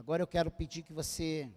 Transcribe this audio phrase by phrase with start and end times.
[0.00, 1.52] Agora eu quero pedir que você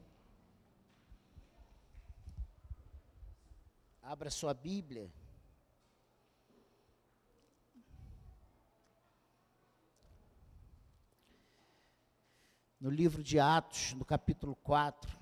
[4.01, 5.09] abra sua Bíblia.
[12.81, 15.17] No livro de Atos, no capítulo 4.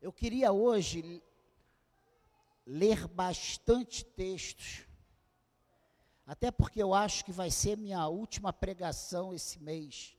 [0.00, 1.22] Eu queria hoje
[2.66, 4.91] ler bastante textos
[6.32, 10.16] até porque eu acho que vai ser minha última pregação esse mês.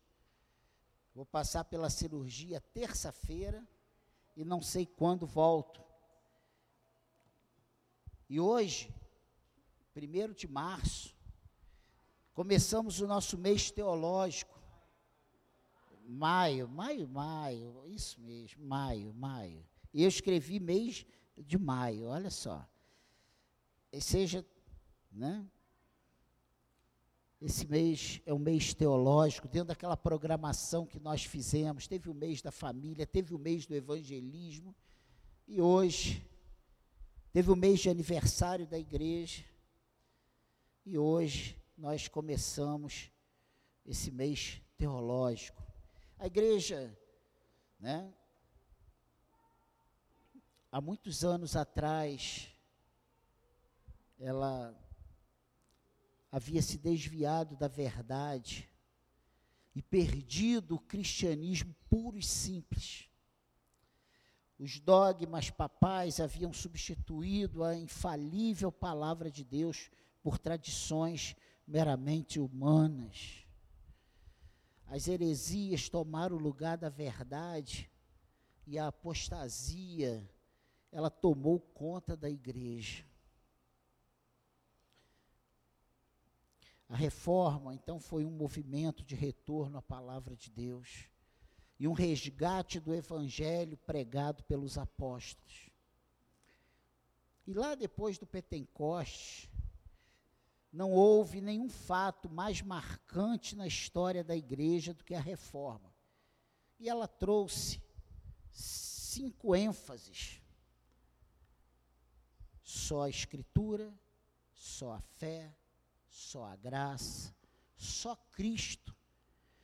[1.15, 3.67] Vou passar pela cirurgia terça-feira
[4.35, 5.83] e não sei quando volto.
[8.29, 8.93] E hoje,
[9.95, 11.15] 1 de março,
[12.35, 14.61] começamos o nosso mês teológico.
[16.05, 19.65] Maio, maio, maio, isso mesmo, maio, maio.
[19.91, 22.63] E eu escrevi mês de maio, olha só.
[23.91, 24.45] E seja,
[25.11, 25.43] né?
[27.45, 31.89] Esse mês é um mês teológico, dentro daquela programação que nós fizemos.
[31.89, 34.73] Teve o mês da família, teve o mês do evangelismo,
[35.45, 36.25] e hoje
[37.33, 39.43] teve o mês de aniversário da igreja,
[40.85, 43.11] e hoje nós começamos
[43.85, 45.61] esse mês teológico.
[46.17, 46.97] A igreja,
[47.77, 48.13] né,
[50.71, 52.47] há muitos anos atrás,
[54.17, 54.73] ela
[56.33, 58.67] havia se desviado da verdade
[59.75, 63.07] e perdido o cristianismo puro e simples.
[64.57, 69.91] Os dogmas papais haviam substituído a infalível palavra de Deus
[70.23, 71.35] por tradições
[71.67, 73.45] meramente humanas.
[74.87, 77.91] As heresias tomaram o lugar da verdade
[78.65, 80.27] e a apostasia,
[80.91, 83.05] ela tomou conta da igreja.
[86.89, 91.09] A reforma, então, foi um movimento de retorno à palavra de Deus
[91.79, 95.69] e um resgate do evangelho pregado pelos apóstolos.
[97.45, 99.51] E lá depois do Pentecoste,
[100.71, 105.93] não houve nenhum fato mais marcante na história da igreja do que a reforma.
[106.79, 107.81] E ela trouxe
[108.51, 110.41] cinco ênfases:
[112.63, 113.93] só a Escritura,
[114.53, 115.55] só a fé,
[116.13, 117.35] só a graça,
[117.75, 118.95] só Cristo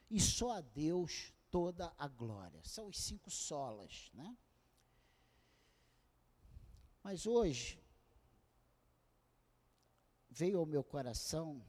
[0.10, 2.60] e só a Deus toda a glória.
[2.64, 4.36] São os cinco solas, né?
[7.04, 7.80] Mas hoje
[10.28, 11.64] veio ao meu coração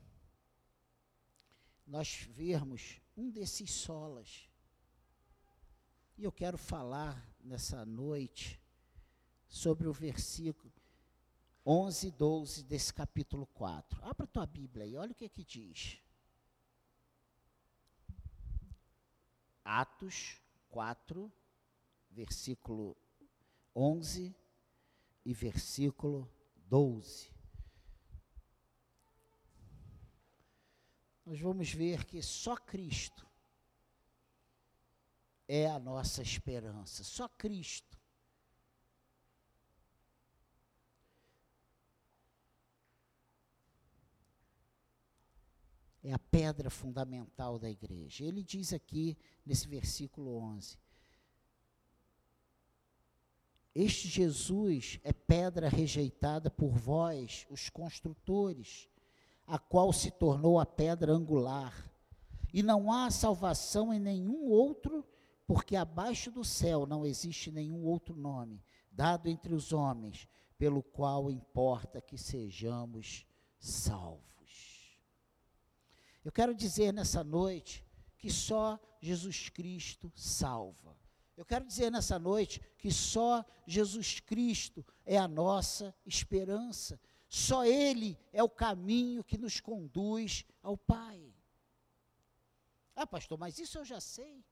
[1.86, 4.48] nós vermos um desses solas.
[6.16, 8.58] E eu quero falar nessa noite
[9.46, 10.72] sobre o versículo
[11.64, 14.04] 11 e 12 desse capítulo 4.
[14.04, 15.98] Abra tua Bíblia aí, olha o que que diz.
[19.64, 20.40] Atos
[20.70, 21.30] 4,
[22.10, 22.96] versículo
[23.74, 24.34] 11
[25.24, 26.28] e versículo
[26.66, 27.30] 12.
[31.24, 33.28] Nós vamos ver que só Cristo
[35.46, 37.89] é a nossa esperança, só Cristo
[46.02, 48.24] é a pedra fundamental da igreja.
[48.24, 50.78] Ele diz aqui nesse versículo 11:
[53.74, 58.88] Este Jesus é pedra rejeitada por vós, os construtores,
[59.46, 61.90] a qual se tornou a pedra angular.
[62.52, 65.06] E não há salvação em nenhum outro,
[65.46, 70.28] porque abaixo do céu não existe nenhum outro nome dado entre os homens,
[70.58, 73.24] pelo qual importa que sejamos
[73.58, 74.20] salvos.
[76.24, 77.84] Eu quero dizer nessa noite
[78.18, 80.96] que só Jesus Cristo salva.
[81.36, 87.00] Eu quero dizer nessa noite que só Jesus Cristo é a nossa esperança.
[87.28, 91.34] Só Ele é o caminho que nos conduz ao Pai.
[92.94, 94.44] Ah, pastor, mas isso eu já sei.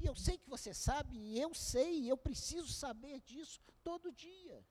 [0.00, 4.12] E eu sei que você sabe, e eu sei, e eu preciso saber disso todo
[4.12, 4.64] dia.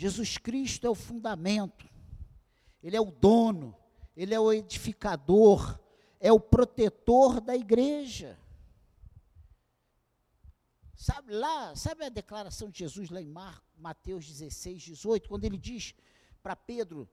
[0.00, 1.86] Jesus Cristo é o fundamento,
[2.82, 3.76] Ele é o dono,
[4.16, 5.78] Ele é o edificador,
[6.18, 8.38] é o protetor da igreja.
[10.96, 15.58] Sabe lá, sabe a declaração de Jesus lá em Mar, Mateus 16, 18, quando ele
[15.58, 15.94] diz
[16.42, 17.06] para Pedro: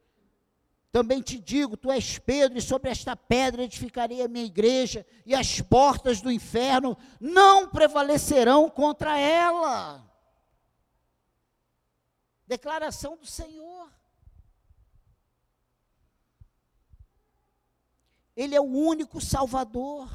[0.90, 5.36] Também te digo, tu és Pedro, e sobre esta pedra edificarei a minha igreja, e
[5.36, 10.07] as portas do inferno não prevalecerão contra ela.
[12.48, 13.92] Declaração do Senhor.
[18.36, 20.10] Ele é o único Salvador.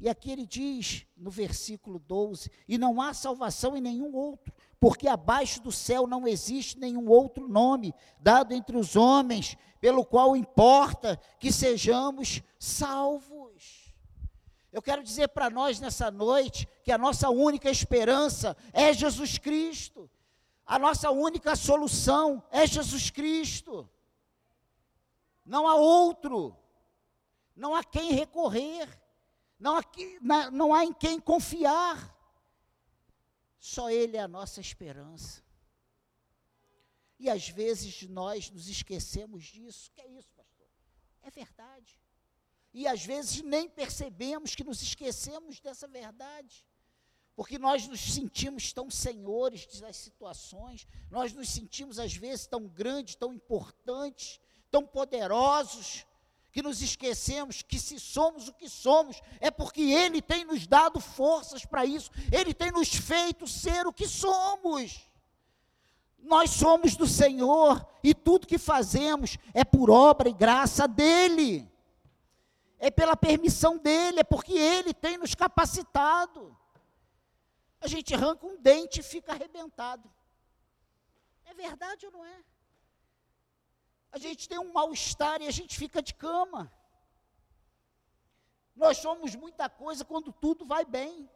[0.00, 5.08] E aqui ele diz, no versículo 12: E não há salvação em nenhum outro, porque
[5.08, 11.18] abaixo do céu não existe nenhum outro nome dado entre os homens, pelo qual importa
[11.38, 13.94] que sejamos salvos.
[14.72, 20.10] Eu quero dizer para nós nessa noite que a nossa única esperança é Jesus Cristo.
[20.68, 23.88] A nossa única solução é Jesus Cristo.
[25.42, 26.54] Não há outro.
[27.56, 28.86] Não há quem recorrer.
[29.58, 32.14] Não há, não há em quem confiar.
[33.58, 35.42] Só Ele é a nossa esperança.
[37.18, 39.90] E às vezes nós nos esquecemos disso.
[39.92, 40.68] Que é isso, pastor?
[41.22, 41.98] É verdade.
[42.74, 46.67] E às vezes nem percebemos que nos esquecemos dessa verdade
[47.38, 53.14] porque nós nos sentimos tão senhores das situações, nós nos sentimos às vezes tão grandes,
[53.14, 54.40] tão importantes,
[54.72, 56.04] tão poderosos,
[56.50, 60.98] que nos esquecemos que se somos o que somos, é porque Ele tem nos dado
[60.98, 65.08] forças para isso, Ele tem nos feito ser o que somos.
[66.18, 71.70] Nós somos do Senhor e tudo que fazemos é por obra e graça dEle,
[72.80, 76.57] é pela permissão dEle, é porque Ele tem nos capacitado.
[77.80, 80.10] A gente arranca um dente e fica arrebentado.
[81.44, 82.44] É verdade ou não é?
[84.10, 86.72] A gente tem um mal-estar e a gente fica de cama.
[88.74, 91.28] Nós somos muita coisa quando tudo vai bem,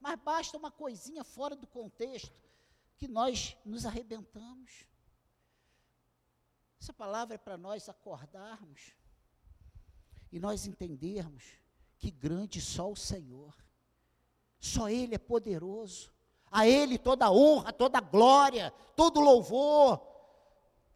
[0.00, 2.34] mas basta uma coisinha fora do contexto
[2.96, 4.84] que nós nos arrebentamos.
[6.80, 8.92] Essa palavra é para nós acordarmos
[10.30, 11.44] e nós entendermos
[11.96, 13.56] que grande só o Senhor.
[14.58, 16.12] Só Ele é poderoso.
[16.50, 20.00] A Ele toda honra, toda glória, todo louvor.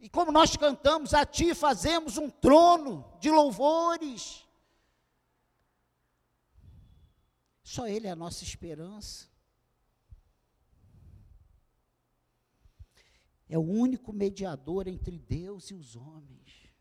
[0.00, 4.46] E como nós cantamos, a Ti fazemos um trono de louvores.
[7.62, 9.30] Só Ele é a nossa esperança.
[13.48, 16.72] É o único mediador entre Deus e os homens.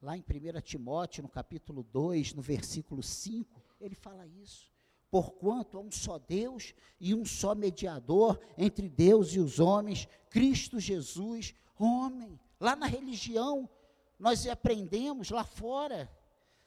[0.00, 4.70] Lá em 1 Timóteo, no capítulo 2, no versículo 5, ele fala isso
[5.10, 10.78] porquanto há um só Deus e um só mediador entre Deus e os homens, Cristo
[10.78, 12.38] Jesus, homem.
[12.60, 13.68] Lá na religião,
[14.18, 16.10] nós aprendemos lá fora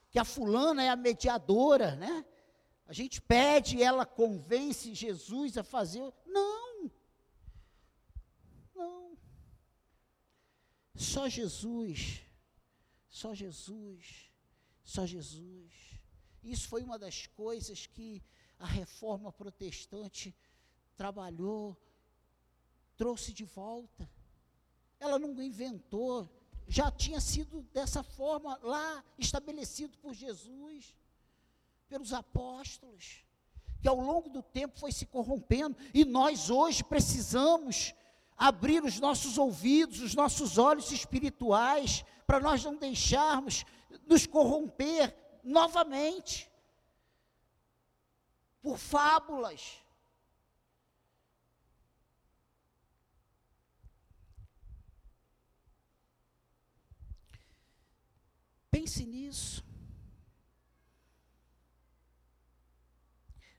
[0.09, 2.25] que a fulana é a mediadora, né?
[2.85, 6.13] A gente pede, ela convence Jesus a fazer.
[6.25, 6.91] Não.
[8.75, 9.17] Não.
[10.95, 12.21] Só Jesus.
[13.09, 14.31] Só Jesus.
[14.83, 15.71] Só Jesus.
[16.43, 18.21] Isso foi uma das coisas que
[18.63, 20.33] a reforma protestante
[20.95, 21.77] trabalhou,
[22.95, 24.09] trouxe de volta.
[25.01, 26.29] Ela não inventou,
[26.65, 30.95] já tinha sido dessa forma lá estabelecido por Jesus,
[31.89, 33.25] pelos apóstolos,
[33.81, 37.93] que ao longo do tempo foi se corrompendo, e nós hoje precisamos
[38.37, 43.65] abrir os nossos ouvidos, os nossos olhos espirituais, para nós não deixarmos
[44.07, 45.13] nos corromper
[45.43, 46.49] novamente
[48.63, 49.83] por fábulas.
[58.71, 59.63] Pense nisso.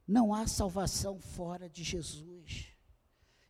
[0.08, 2.72] Não há salvação fora de Jesus.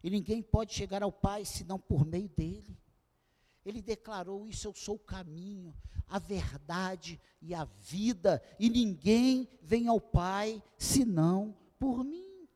[0.02, 2.76] E ninguém pode chegar ao Pai senão por meio dele.
[3.64, 5.74] Ele declarou: Isso eu sou o caminho,
[6.06, 12.48] a verdade e a vida, e ninguém vem ao Pai senão por mim.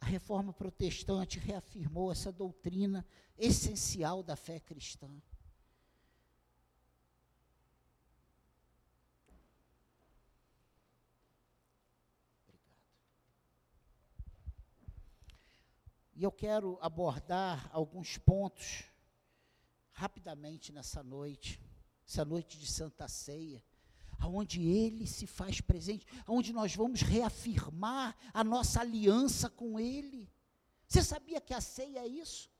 [0.00, 5.10] A reforma protestante reafirmou essa doutrina essencial da fé cristã.
[16.20, 18.84] E eu quero abordar alguns pontos
[19.90, 21.58] rapidamente nessa noite,
[22.06, 23.64] essa noite de Santa Ceia,
[24.18, 30.30] aonde ele se faz presente, aonde nós vamos reafirmar a nossa aliança com ele.
[30.86, 32.50] Você sabia que a ceia é isso?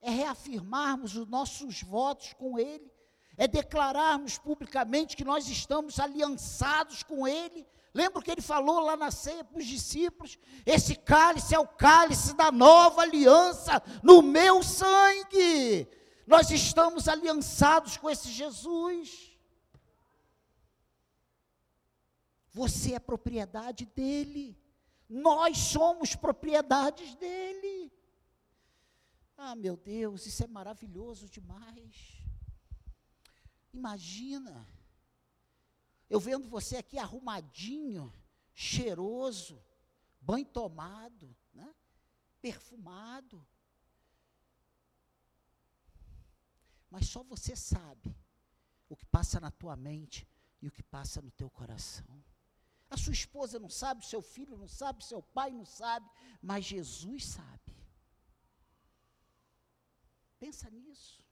[0.00, 2.92] É reafirmarmos os nossos votos com ele,
[3.36, 9.12] é declararmos publicamente que nós estamos aliançados com ele, Lembra que ele falou lá na
[9.12, 10.36] ceia para os discípulos?
[10.66, 15.88] Esse cálice é o cálice da nova aliança no meu sangue.
[16.26, 19.38] Nós estamos aliançados com esse Jesus.
[22.50, 24.58] Você é propriedade dele.
[25.08, 27.92] Nós somos propriedades dele.
[29.36, 32.24] Ah, meu Deus, isso é maravilhoso demais.
[33.72, 34.66] Imagina,
[36.08, 38.12] eu vendo você aqui arrumadinho,
[38.54, 39.62] cheiroso,
[40.20, 41.74] banho tomado, né?
[42.40, 43.46] perfumado.
[46.90, 48.14] Mas só você sabe
[48.88, 50.28] o que passa na tua mente
[50.60, 52.22] e o que passa no teu coração.
[52.88, 56.08] A sua esposa não sabe, seu filho não sabe, seu pai não sabe,
[56.40, 57.74] mas Jesus sabe.
[60.38, 61.23] Pensa nisso.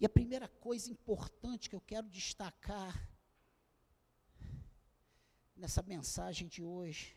[0.00, 3.06] E a primeira coisa importante que eu quero destacar
[5.54, 7.14] nessa mensagem de hoje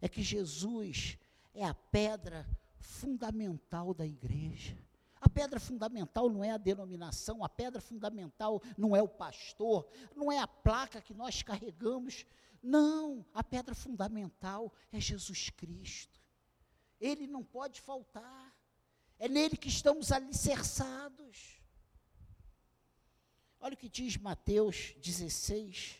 [0.00, 1.16] é que Jesus
[1.54, 2.44] é a pedra
[2.80, 4.76] fundamental da igreja.
[5.20, 10.32] A pedra fundamental não é a denominação, a pedra fundamental não é o pastor, não
[10.32, 12.26] é a placa que nós carregamos.
[12.60, 16.20] Não, a pedra fundamental é Jesus Cristo.
[17.00, 18.52] Ele não pode faltar.
[19.20, 21.61] É nele que estamos alicerçados.
[23.64, 25.96] Olha o que diz Mateus 16,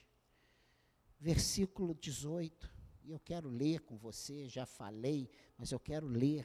[1.21, 2.69] versículo 18.
[3.05, 6.45] E eu quero ler com você, já falei, mas eu quero ler.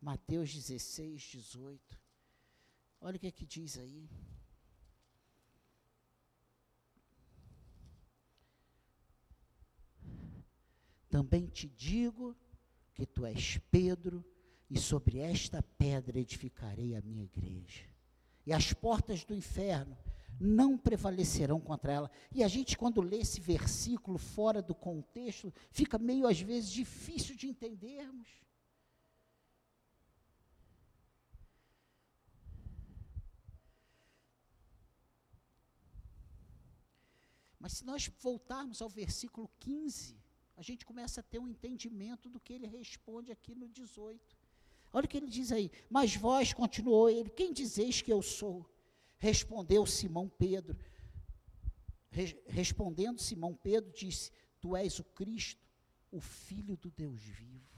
[0.00, 1.96] Mateus 16, 18.
[3.00, 4.10] Olha o que é que diz aí.
[11.08, 12.36] Também te digo
[12.92, 14.24] que tu és Pedro,
[14.68, 17.84] e sobre esta pedra edificarei a minha igreja.
[18.44, 19.96] E as portas do inferno
[20.38, 22.10] não prevalecerão contra ela.
[22.32, 27.36] E a gente, quando lê esse versículo fora do contexto, fica meio às vezes difícil
[27.36, 28.28] de entendermos.
[37.58, 40.16] Mas se nós voltarmos ao versículo 15,
[40.56, 44.36] a gente começa a ter um entendimento do que ele responde aqui no 18.
[44.92, 45.70] Olha o que ele diz aí.
[45.88, 48.66] Mas vós, continuou ele, quem dizeis que eu sou?
[49.20, 50.76] Respondeu Simão Pedro.
[52.10, 55.64] Re, respondendo Simão Pedro, disse: Tu és o Cristo,
[56.10, 57.70] o Filho do Deus vivo.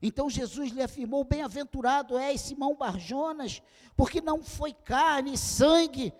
[0.00, 3.62] Então Jesus lhe afirmou: Bem-aventurado és, Simão Barjonas,
[3.94, 6.12] porque não foi carne e sangue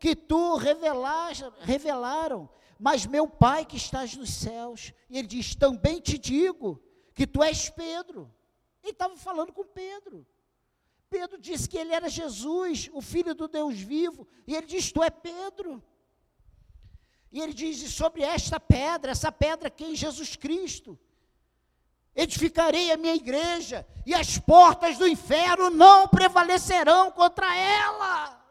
[0.00, 4.92] que tu revelaram, mas meu Pai que estás nos céus.
[5.08, 6.82] E ele diz: Também te digo
[7.14, 8.34] que tu és Pedro.
[8.82, 10.26] Ele estava falando com Pedro.
[11.14, 15.00] Pedro disse que ele era Jesus, o Filho do Deus vivo, e ele diz: Tu
[15.00, 15.80] é Pedro.
[17.30, 20.98] E ele diz: sobre esta pedra, essa pedra que é Jesus Cristo,
[22.16, 28.44] edificarei a minha igreja, e as portas do inferno não prevalecerão contra ela.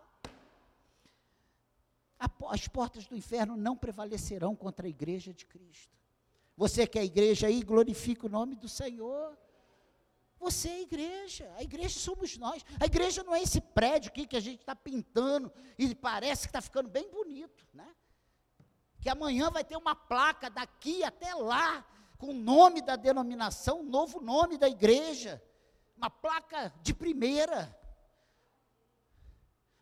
[2.50, 5.92] As portas do inferno não prevalecerão contra a igreja de Cristo.
[6.56, 9.38] Você que é a igreja aí, glorifica o nome do Senhor.
[10.44, 12.66] Você é a igreja, a igreja somos nós.
[12.78, 16.50] A igreja não é esse prédio aqui que a gente está pintando e parece que
[16.50, 17.88] está ficando bem bonito, né?
[19.00, 21.86] Que amanhã vai ter uma placa daqui até lá,
[22.18, 25.42] com o nome da denominação, um novo nome da igreja,
[25.96, 27.74] uma placa de primeira.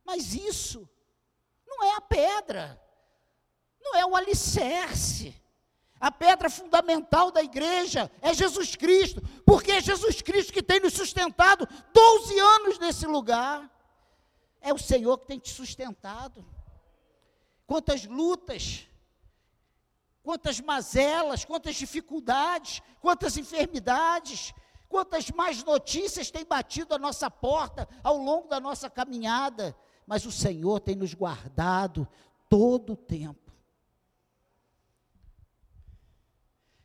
[0.06, 0.88] Mas isso
[1.66, 2.80] não é a pedra,
[3.82, 5.41] não é o alicerce.
[6.02, 10.94] A pedra fundamental da igreja é Jesus Cristo, porque é Jesus Cristo que tem nos
[10.94, 13.70] sustentado 12 anos nesse lugar.
[14.60, 16.44] É o Senhor que tem te sustentado.
[17.68, 18.88] Quantas lutas,
[20.24, 24.56] quantas mazelas, quantas dificuldades, quantas enfermidades,
[24.90, 29.78] quantas más notícias têm batido a nossa porta ao longo da nossa caminhada,
[30.08, 32.08] mas o Senhor tem nos guardado
[32.50, 33.51] todo o tempo.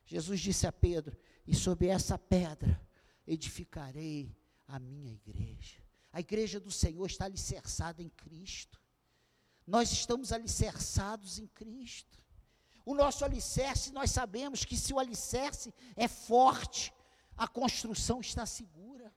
[0.06, 2.80] Jesus disse a Pedro: E sobre essa pedra
[3.26, 4.34] edificarei
[4.66, 5.82] a minha igreja.
[6.12, 8.80] A igreja do Senhor está alicerçada em Cristo.
[9.66, 12.16] Nós estamos alicerçados em Cristo.
[12.84, 16.94] O nosso alicerce, nós sabemos que se o alicerce é forte,
[17.36, 19.12] a construção está segura.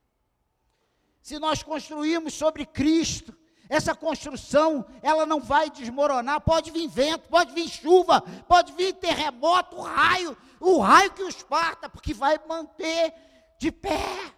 [1.21, 3.37] Se nós construirmos sobre Cristo,
[3.69, 6.41] essa construção, ela não vai desmoronar.
[6.41, 11.87] Pode vir vento, pode vir chuva, pode vir terremoto, raio, o raio que os parta,
[11.87, 13.13] porque vai manter
[13.59, 14.33] de pé.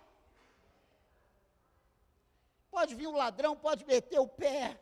[2.69, 4.77] Pode vir um ladrão, pode meter o pé,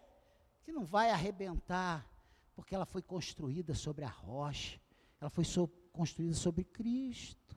[0.64, 2.08] que não vai arrebentar,
[2.56, 4.80] porque ela foi construída sobre a rocha,
[5.22, 7.56] ela foi so, construída sobre Cristo.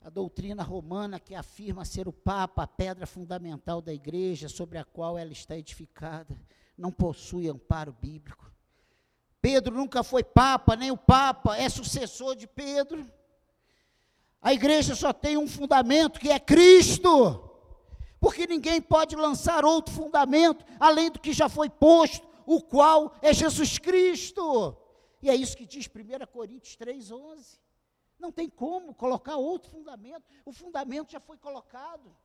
[0.00, 4.84] A doutrina romana que afirma ser o Papa a pedra fundamental da igreja sobre a
[4.84, 6.38] qual ela está edificada,
[6.76, 8.50] não possui amparo bíblico.
[9.40, 13.06] Pedro nunca foi papa, nem o papa é sucessor de Pedro.
[14.42, 17.44] A igreja só tem um fundamento que é Cristo.
[18.20, 23.32] Porque ninguém pode lançar outro fundamento além do que já foi posto, o qual é
[23.32, 24.76] Jesus Cristo.
[25.22, 27.58] E é isso que diz 1 Coríntios 3,11.
[28.18, 30.24] Não tem como colocar outro fundamento.
[30.44, 32.16] O fundamento já foi colocado.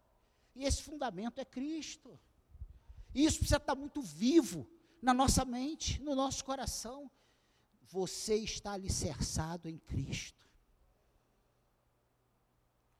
[0.56, 2.20] E esse fundamento é Cristo.
[3.14, 4.68] E isso precisa estar muito vivo
[5.02, 7.12] na nossa mente, no nosso coração.
[7.84, 10.44] Você está alicerçado em Cristo.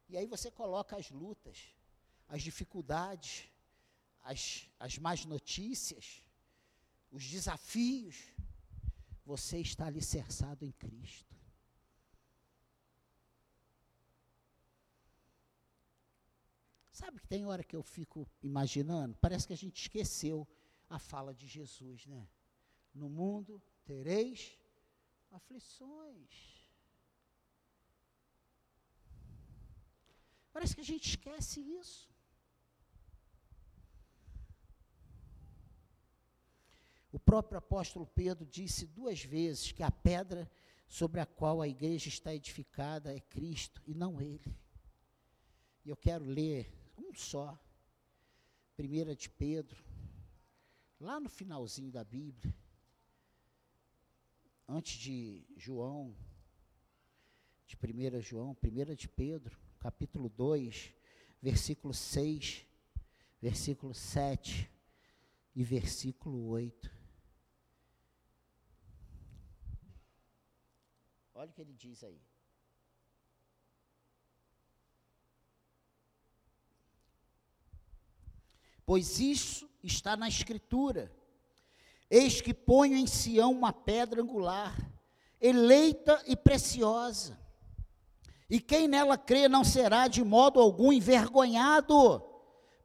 [0.08, 1.74] E aí você coloca as lutas,
[2.28, 3.50] as dificuldades,
[4.22, 6.22] as, as más notícias,
[7.10, 8.32] os desafios.
[9.26, 11.33] Você está alicerçado em Cristo.
[16.94, 19.18] Sabe que tem hora que eu fico imaginando?
[19.20, 20.48] Parece que a gente esqueceu
[20.88, 22.30] a fala de Jesus, né?
[22.94, 24.56] No mundo tereis
[25.32, 26.54] aflições.
[30.52, 32.14] Parece que a gente esquece isso.
[37.12, 40.50] O próprio apóstolo Pedro disse duas vezes que a pedra
[40.88, 44.56] sobre a qual a igreja está edificada é Cristo e não ele.
[45.84, 47.58] E eu quero ler um só,
[48.76, 49.84] primeira de Pedro,
[51.00, 52.56] lá no finalzinho da Bíblia,
[54.68, 56.16] antes de João,
[57.66, 60.94] de 1 João, 1 de Pedro, capítulo 2,
[61.42, 62.66] versículo 6,
[63.42, 64.70] versículo 7
[65.56, 66.92] e versículo 8.
[71.34, 72.22] Olha o que ele diz aí.
[78.86, 81.12] Pois isso está na Escritura.
[82.10, 84.76] Eis que ponho em Sião uma pedra angular,
[85.42, 87.44] eleita e preciosa
[88.54, 92.24] e quem nela crê não será de modo algum envergonhado.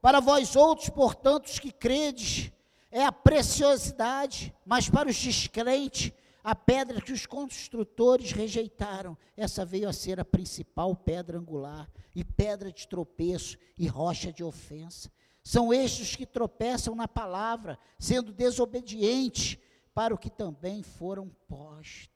[0.01, 2.51] Para vós outros, portanto, os que credes,
[2.91, 6.11] é a preciosidade, mas para os descrentes,
[6.43, 12.25] a pedra que os construtores rejeitaram, essa veio a ser a principal pedra angular, e
[12.25, 15.13] pedra de tropeço e rocha de ofensa.
[15.49, 19.57] São estes que tropeçam na palavra, sendo desobedientes
[19.95, 22.11] para o que também foram postos.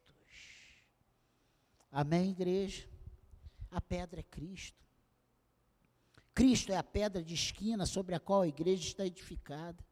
[1.91, 2.87] Amém, igreja?
[3.71, 4.77] A pedra é Cristo.
[6.35, 9.83] Cristo é a pedra de esquina sobre a qual a igreja está edificada.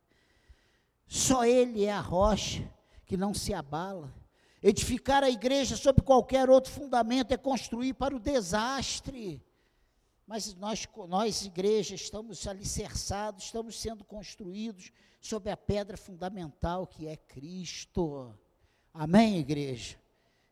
[1.07, 2.71] Só Ele é a rocha
[3.07, 4.15] que não se abala.
[4.63, 9.43] Edificar a igreja sobre qualquer outro fundamento é construir para o desastre.
[10.31, 17.17] Mas nós, nós igreja, estamos alicerçados, estamos sendo construídos sobre a pedra fundamental que é
[17.17, 18.33] Cristo.
[18.95, 19.99] Amém, igreja?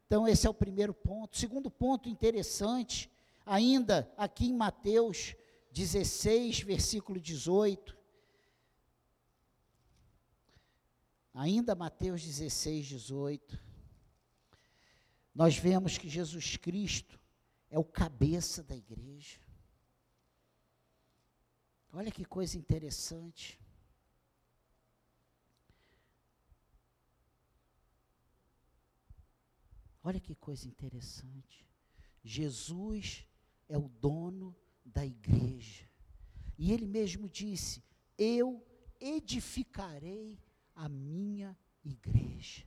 [0.04, 1.38] Então, esse é o primeiro ponto.
[1.38, 3.08] Segundo ponto interessante
[3.46, 5.36] ainda aqui em Mateus
[5.70, 7.96] 16, versículo 18.
[11.32, 13.62] Ainda Mateus 16, 18.
[15.32, 17.16] Nós vemos que Jesus Cristo
[17.70, 19.46] é o cabeça da igreja.
[21.98, 23.60] Olha que coisa interessante.
[30.04, 31.66] Olha que coisa interessante.
[32.22, 33.26] Jesus
[33.68, 35.90] é o dono da igreja.
[36.56, 37.82] E ele mesmo disse:
[38.16, 38.64] Eu
[39.00, 40.38] edificarei
[40.76, 42.64] a minha igreja.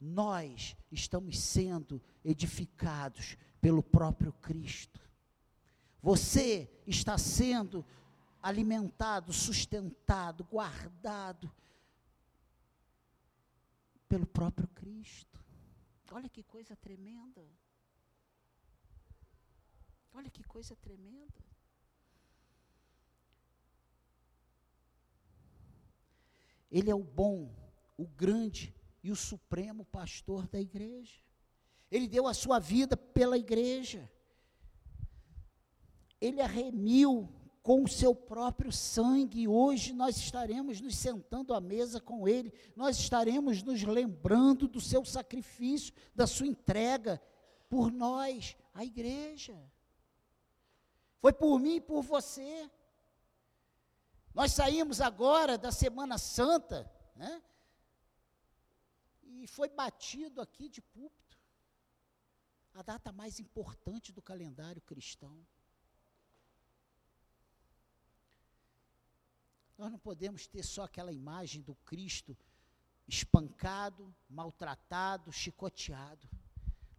[0.00, 5.00] Nós estamos sendo edificados pelo próprio Cristo.
[6.02, 7.86] Você está sendo
[8.42, 11.50] alimentado, sustentado, guardado
[14.08, 15.40] pelo próprio Cristo.
[16.10, 17.48] Olha que coisa tremenda.
[20.12, 21.40] Olha que coisa tremenda.
[26.70, 27.54] Ele é o bom,
[27.96, 31.20] o grande e o supremo pastor da igreja.
[31.90, 34.10] Ele deu a sua vida pela igreja.
[36.20, 39.46] Ele a remiu com o seu próprio sangue.
[39.46, 45.04] Hoje nós estaremos nos sentando à mesa com Ele, nós estaremos nos lembrando do seu
[45.04, 47.22] sacrifício, da sua entrega
[47.68, 49.56] por nós, a igreja.
[51.20, 52.68] Foi por mim e por você.
[54.34, 57.42] Nós saímos agora da Semana Santa, né?
[59.22, 61.38] E foi batido aqui de púlpito.
[62.74, 65.46] A data mais importante do calendário cristão.
[69.82, 72.38] Nós não podemos ter só aquela imagem do Cristo
[73.08, 76.30] espancado, maltratado, chicoteado.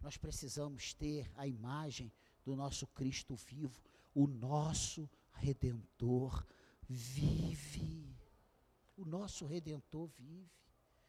[0.02, 2.12] Nós precisamos ter a imagem
[2.44, 3.82] do nosso Cristo vivo,
[4.14, 6.46] o nosso redentor
[6.86, 8.14] vive.
[8.98, 10.50] O nosso redentor vive.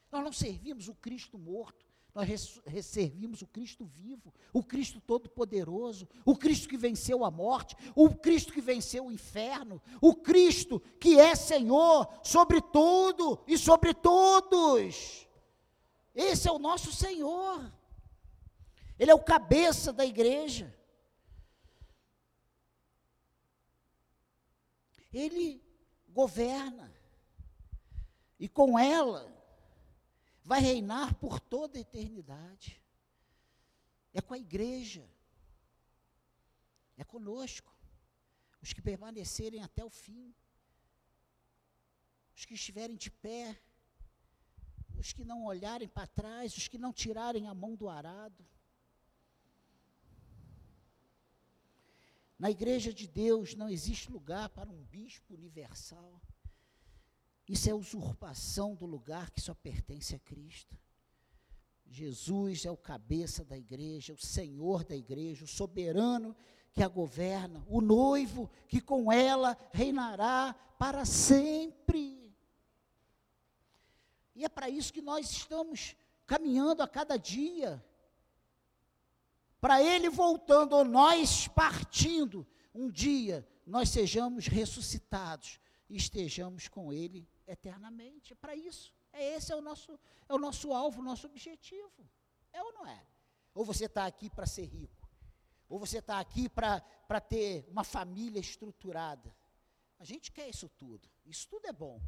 [0.09, 1.84] Nós não servimos o Cristo morto,
[2.15, 8.09] nós servimos o Cristo vivo, o Cristo todo-poderoso, o Cristo que venceu a morte, o
[8.15, 15.27] Cristo que venceu o inferno, o Cristo que é Senhor sobre tudo e sobre todos.
[16.15, 17.69] Esse é o nosso Senhor.
[18.97, 20.73] Ele é o cabeça da igreja.
[25.11, 25.61] Ele
[26.07, 26.95] governa.
[28.39, 29.34] E com ela
[30.45, 32.79] vai reinar por toda a eternidade.
[34.13, 35.09] É com a igreja.
[36.95, 37.73] É conosco.
[38.61, 40.33] Os que permanecerem até o fim.
[42.35, 43.59] Os que estiverem de pé.
[44.97, 48.45] Os que não olharem para trás, os que não tirarem a mão do arado.
[52.37, 56.21] Na igreja de Deus não existe lugar para um bispo universal.
[57.47, 60.77] Isso é usurpação do lugar que só pertence a Cristo.
[61.87, 66.35] Jesus é o cabeça da igreja, o Senhor da igreja, o soberano
[66.73, 72.35] que a governa, o noivo que com ela reinará para sempre.
[74.35, 77.83] E é para isso que nós estamos caminhando a cada dia.
[79.61, 87.27] Para Ele voltando, ou nós partindo, um dia nós sejamos ressuscitados e estejamos com Ele
[87.47, 88.33] eternamente.
[88.33, 88.93] É para isso.
[89.11, 92.09] É esse é o nosso é o nosso alvo, o nosso objetivo.
[92.51, 93.05] É ou não é?
[93.53, 95.07] Ou você está aqui para ser rico?
[95.67, 99.35] Ou você está aqui para ter uma família estruturada?
[99.97, 101.09] A gente quer isso tudo.
[101.25, 102.01] Isso tudo é bom.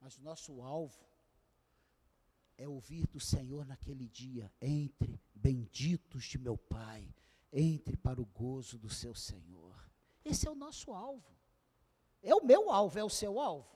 [0.00, 1.06] Mas o nosso alvo
[2.58, 7.14] é ouvir do Senhor naquele dia: entre benditos de meu Pai,
[7.52, 9.90] entre para o gozo do seu Senhor.
[10.24, 11.36] Esse é o nosso alvo.
[12.22, 13.68] É o meu alvo, é o seu alvo.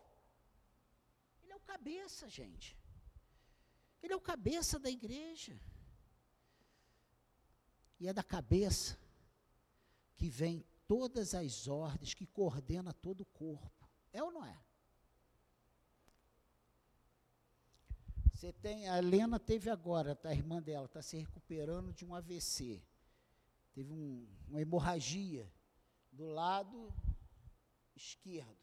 [1.42, 2.78] Ele é o cabeça, gente.
[4.02, 5.60] Ele é o cabeça da igreja.
[7.98, 8.98] E é da cabeça
[10.14, 13.88] que vem todas as ordens, que coordena todo o corpo.
[14.12, 14.58] É ou não é?
[18.32, 22.14] Você tem, a Helena teve agora, tá, a irmã dela está se recuperando de um
[22.14, 22.82] AVC.
[23.72, 25.50] Teve um, uma hemorragia
[26.12, 26.94] do lado
[27.96, 28.56] esquerdo.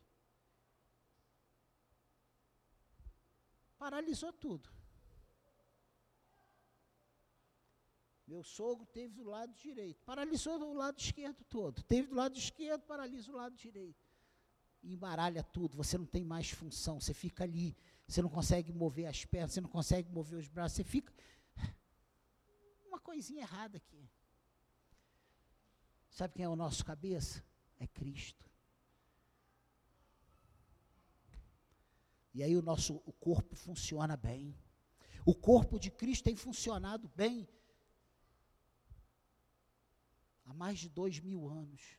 [3.78, 4.70] Paralisou tudo.
[8.26, 11.84] Meu sogro teve do lado direito, paralisou do lado esquerdo todo.
[11.84, 14.02] Teve do lado esquerdo, paralisa o lado direito.
[14.82, 17.76] E embaralha tudo, você não tem mais função, você fica ali,
[18.08, 21.14] você não consegue mover as pernas, você não consegue mover os braços, você fica.
[22.88, 24.10] Uma coisinha errada aqui.
[26.10, 27.44] Sabe quem é o nosso cabeça?
[27.80, 28.53] É Cristo.
[32.34, 34.56] E aí o nosso o corpo funciona bem.
[35.26, 37.48] O corpo de Cristo tem funcionado bem
[40.46, 41.98] há mais de dois mil anos.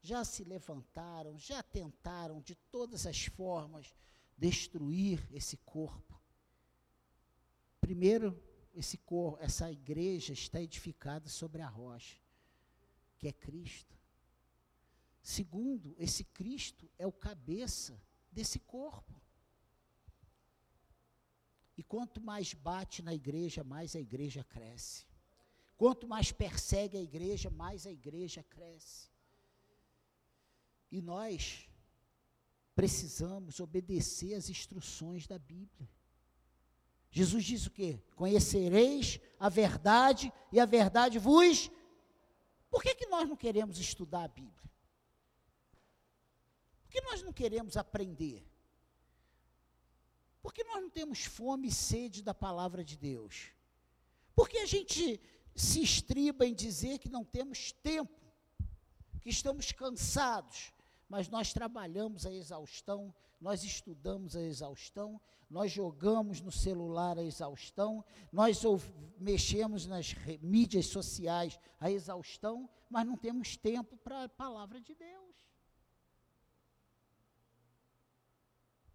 [0.00, 3.94] Já se levantaram, já tentaram de todas as formas
[4.36, 6.20] destruir esse corpo.
[7.80, 8.42] Primeiro,
[8.74, 12.20] esse corpo, essa igreja está edificada sobre a rocha,
[13.18, 13.96] que é Cristo.
[15.22, 18.00] Segundo, esse Cristo é o cabeça
[18.32, 19.12] desse corpo.
[21.76, 25.06] E quanto mais bate na igreja, mais a igreja cresce.
[25.76, 29.10] Quanto mais persegue a igreja, mais a igreja cresce.
[30.90, 31.68] E nós
[32.74, 35.88] precisamos obedecer às instruções da Bíblia.
[37.10, 38.02] Jesus diz o quê?
[38.16, 41.70] Conhecereis a verdade e a verdade vos.
[42.70, 44.71] Por que, que nós não queremos estudar a Bíblia?
[47.32, 48.46] Que não queremos aprender?
[50.42, 53.52] Porque nós não temos fome e sede da palavra de Deus?
[54.34, 55.20] Porque a gente
[55.54, 58.20] se estriba em dizer que não temos tempo,
[59.20, 60.72] que estamos cansados,
[61.08, 68.04] mas nós trabalhamos a exaustão, nós estudamos a exaustão, nós jogamos no celular a exaustão,
[68.32, 68.62] nós
[69.18, 75.21] mexemos nas mídias sociais a exaustão, mas não temos tempo para a palavra de Deus.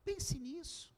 [0.08, 0.90] Pense nisso.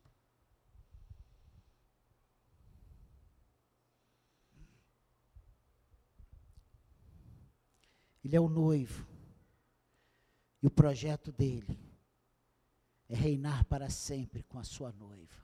[8.24, 9.08] Ele é o noivo.
[10.62, 11.80] E o projeto dele
[13.08, 15.44] é reinar para sempre com a sua noiva.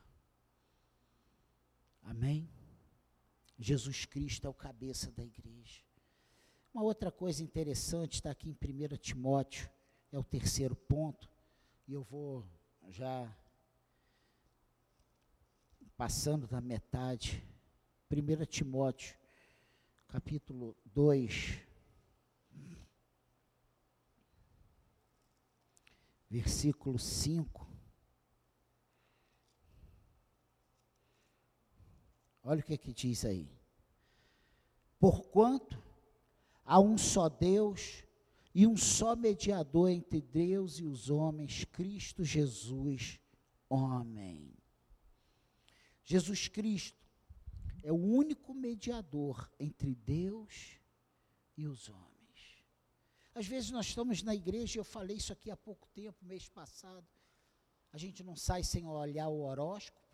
[2.02, 2.48] Amém?
[3.58, 5.82] Jesus Cristo é o cabeça da igreja.
[6.72, 9.68] Uma outra coisa interessante está aqui em 1 Timóteo,
[10.12, 11.28] é o terceiro ponto,
[11.88, 12.46] e eu vou
[12.90, 13.36] já
[15.96, 17.42] passando da metade.
[18.10, 19.16] 1 Timóteo,
[20.06, 21.58] capítulo 2,
[26.30, 27.66] versículo 5.
[32.44, 33.50] Olha o que, é que diz aí.
[35.00, 35.82] Porquanto
[36.64, 38.04] há um só Deus
[38.54, 43.18] e um só mediador entre Deus e os homens, Cristo Jesus,
[43.68, 44.55] homem.
[46.06, 47.04] Jesus Cristo
[47.82, 50.78] é o único mediador entre Deus
[51.56, 52.64] e os homens.
[53.34, 57.06] Às vezes nós estamos na igreja, eu falei isso aqui há pouco tempo, mês passado.
[57.92, 60.06] A gente não sai sem olhar o horóscopo.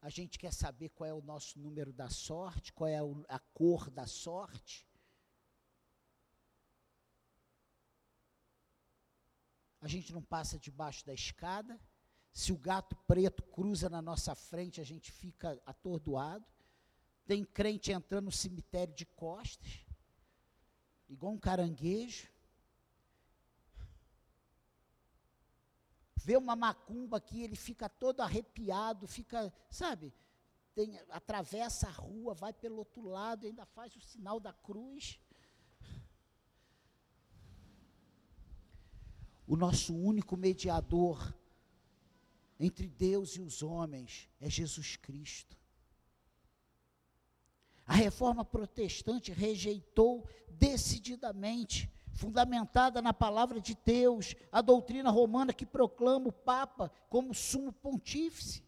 [0.00, 3.90] A gente quer saber qual é o nosso número da sorte, qual é a cor
[3.90, 4.86] da sorte.
[9.80, 11.80] A gente não passa debaixo da escada.
[12.34, 16.44] Se o gato preto cruza na nossa frente, a gente fica atordoado.
[17.24, 19.84] Tem crente entrando no cemitério de costas
[21.08, 22.28] igual um caranguejo.
[26.16, 30.12] Vê uma macumba aqui, ele fica todo arrepiado, fica, sabe,
[30.74, 35.20] tem, atravessa a rua, vai pelo outro lado, ainda faz o sinal da cruz.
[39.46, 41.34] O nosso único mediador
[42.58, 45.56] entre Deus e os homens é Jesus Cristo.
[47.86, 56.28] A reforma protestante rejeitou decididamente, fundamentada na palavra de Deus, a doutrina romana que proclama
[56.28, 58.64] o Papa como sumo pontífice.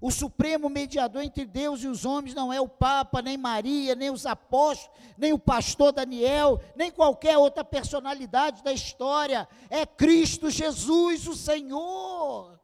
[0.00, 4.10] O supremo mediador entre Deus e os homens não é o Papa, nem Maria, nem
[4.10, 9.48] os apóstolos, nem o pastor Daniel, nem qualquer outra personalidade da história.
[9.68, 12.57] É Cristo Jesus, o Senhor.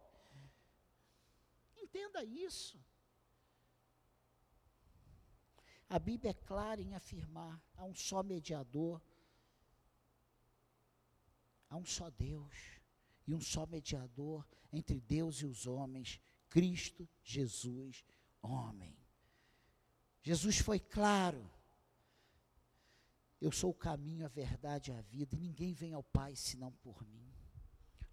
[1.95, 2.77] Entenda isso.
[5.89, 9.01] A Bíblia é clara em afirmar: há um só mediador,
[11.71, 12.53] há um só Deus
[13.29, 18.05] e um só mediador entre Deus e os homens, Cristo Jesus,
[18.43, 18.99] homem.
[20.21, 21.49] Jesus foi claro.
[23.41, 26.73] Eu sou o caminho, a verdade e a vida, e ninguém vem ao Pai senão
[26.73, 27.33] por mim.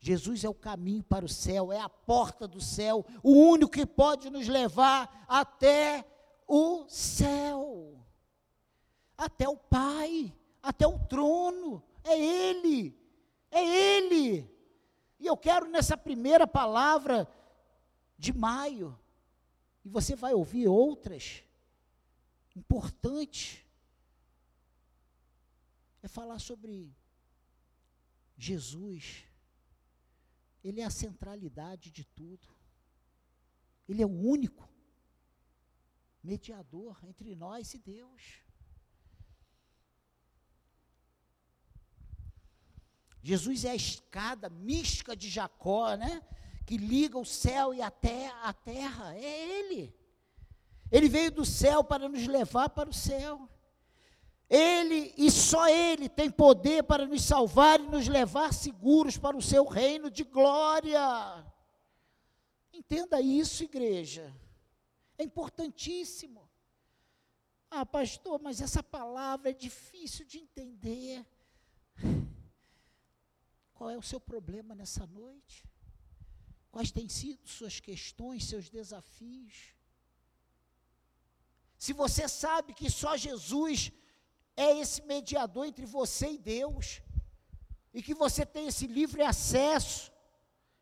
[0.04, 3.86] Jesus é o caminho para o céu, é a porta do céu, o único que
[3.86, 6.04] pode nos levar até
[6.48, 8.04] o céu,
[9.16, 13.00] até o Pai, até o trono, é Ele,
[13.52, 14.52] é Ele.
[15.20, 17.32] E eu quero nessa primeira palavra
[18.18, 19.00] de maio,
[19.86, 21.44] e você vai ouvir outras,
[22.56, 23.64] importantes,
[26.02, 26.92] é falar sobre
[28.36, 29.31] Jesus.
[30.64, 32.48] Ele é a centralidade de tudo.
[33.88, 34.70] Ele é o único
[36.24, 38.42] mediador entre nós e Deus.
[43.24, 46.22] Jesus é a escada mística de Jacó, né?
[46.66, 49.16] Que liga o céu e a terra, a terra.
[49.16, 49.94] É Ele.
[50.92, 53.50] Ele veio do céu para nos levar para o céu.
[54.52, 59.42] Ele e só Ele tem poder para nos salvar e nos levar seguros para o
[59.42, 61.00] seu reino de glória.
[62.74, 64.36] Entenda isso, igreja.
[65.18, 66.50] É importantíssimo.
[67.70, 71.26] Ah, pastor, mas essa palavra é difícil de entender.
[73.74, 75.64] Qual é o seu problema nessa noite?
[76.70, 79.74] Quais têm sido suas questões, seus desafios?
[81.78, 83.94] Se você sabe que só Jesus
[84.62, 87.02] é esse mediador entre você e Deus,
[87.94, 90.12] e que você tem esse livre acesso,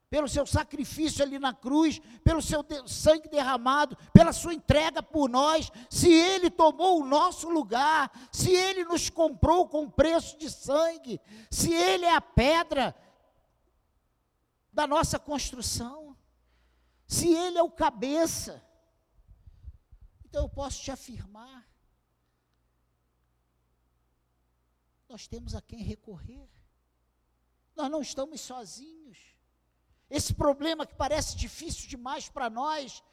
[0.10, 5.72] pelo seu sacrifício ali na cruz, pelo seu sangue derramado, pela sua entrega por nós,
[5.90, 11.72] se Ele tomou o nosso lugar, se Ele nos comprou com preço de sangue, se
[11.72, 12.96] Ele é a pedra
[14.74, 16.18] da nossa construção,
[17.08, 18.64] se Ele é o cabeça,
[20.26, 21.69] então eu posso te afirmar,
[25.10, 26.48] nós temos a quem recorrer,
[27.76, 29.18] nós não estamos sozinhos.
[30.10, 33.04] Esse problema que parece difícil demais para nós,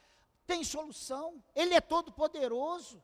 [0.47, 1.43] tem solução.
[1.55, 3.03] Ele é todo poderoso.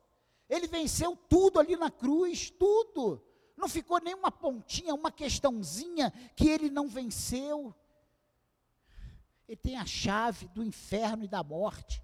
[0.48, 3.22] Ele venceu tudo ali na cruz, tudo.
[3.57, 7.74] Não ficou nenhuma pontinha, uma questãozinha que ele não venceu.
[9.48, 12.02] Ele tem a chave do inferno e da morte.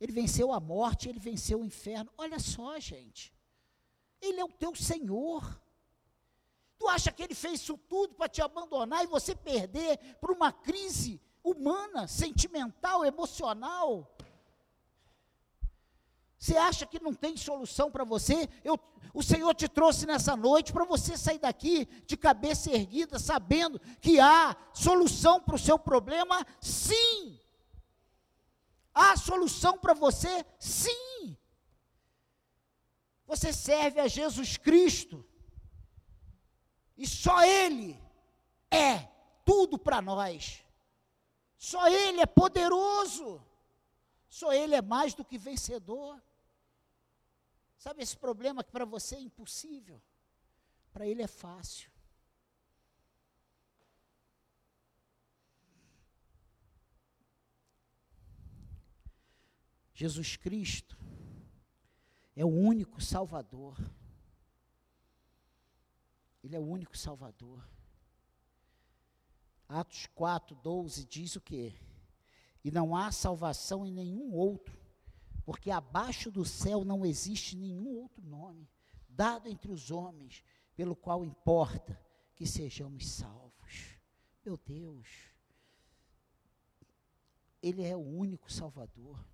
[0.00, 2.10] Ele venceu a morte, ele venceu o inferno.
[2.16, 3.32] Olha só, gente.
[4.22, 5.60] Ele é o teu Senhor.
[6.78, 10.50] Tu acha que ele fez isso tudo para te abandonar e você perder por uma
[10.50, 14.16] crise humana, sentimental, emocional?
[16.38, 18.48] Você acha que não tem solução para você?
[18.64, 18.76] Eu,
[19.14, 24.18] o Senhor te trouxe nessa noite para você sair daqui de cabeça erguida, sabendo que
[24.18, 26.44] há solução para o seu problema?
[26.60, 27.38] Sim.
[28.92, 30.44] Há solução para você?
[30.58, 31.36] Sim.
[33.32, 35.24] Você serve a Jesus Cristo.
[36.98, 37.98] E só Ele
[38.70, 39.08] é
[39.42, 40.62] tudo para nós.
[41.56, 43.42] Só Ele é poderoso.
[44.28, 46.22] Só Ele é mais do que vencedor.
[47.78, 49.98] Sabe esse problema que para você é impossível?
[50.92, 51.90] Para ele é fácil.
[59.94, 61.01] Jesus Cristo
[62.34, 63.76] é o único Salvador.
[66.42, 67.66] Ele é o único Salvador.
[69.68, 71.74] Atos 4, 12 diz o quê?
[72.64, 74.78] E não há salvação em nenhum outro,
[75.44, 78.68] porque abaixo do céu não existe nenhum outro nome
[79.08, 80.42] dado entre os homens
[80.74, 82.00] pelo qual importa
[82.34, 83.98] que sejamos salvos.
[84.44, 85.06] Meu Deus,
[87.62, 89.24] Ele é o único Salvador.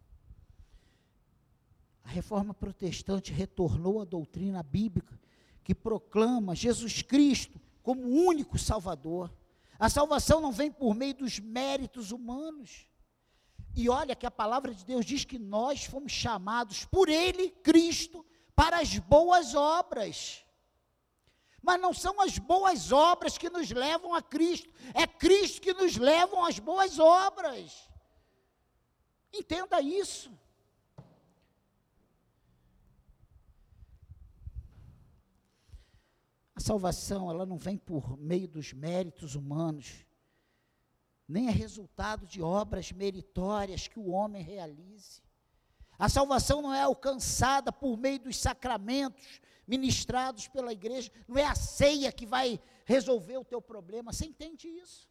[2.09, 5.21] A reforma protestante retornou à doutrina bíblica
[5.63, 9.31] que proclama Jesus Cristo como único Salvador.
[9.79, 12.87] A salvação não vem por meio dos méritos humanos,
[13.77, 18.25] e olha que a palavra de Deus diz que nós fomos chamados por Ele, Cristo,
[18.57, 20.43] para as boas obras.
[21.61, 25.99] Mas não são as boas obras que nos levam a Cristo, é Cristo que nos
[25.99, 27.87] leva às boas obras.
[29.31, 30.33] Entenda isso.
[36.59, 40.05] A salvação, ela não vem por meio dos méritos humanos
[41.29, 45.23] nem é resultado de obras meritórias que o homem realize.
[45.97, 51.55] A salvação não é alcançada por meio dos sacramentos ministrados pela igreja, não é a
[51.55, 54.13] ceia que vai resolver o teu problema.
[54.13, 55.09] Você entende isso?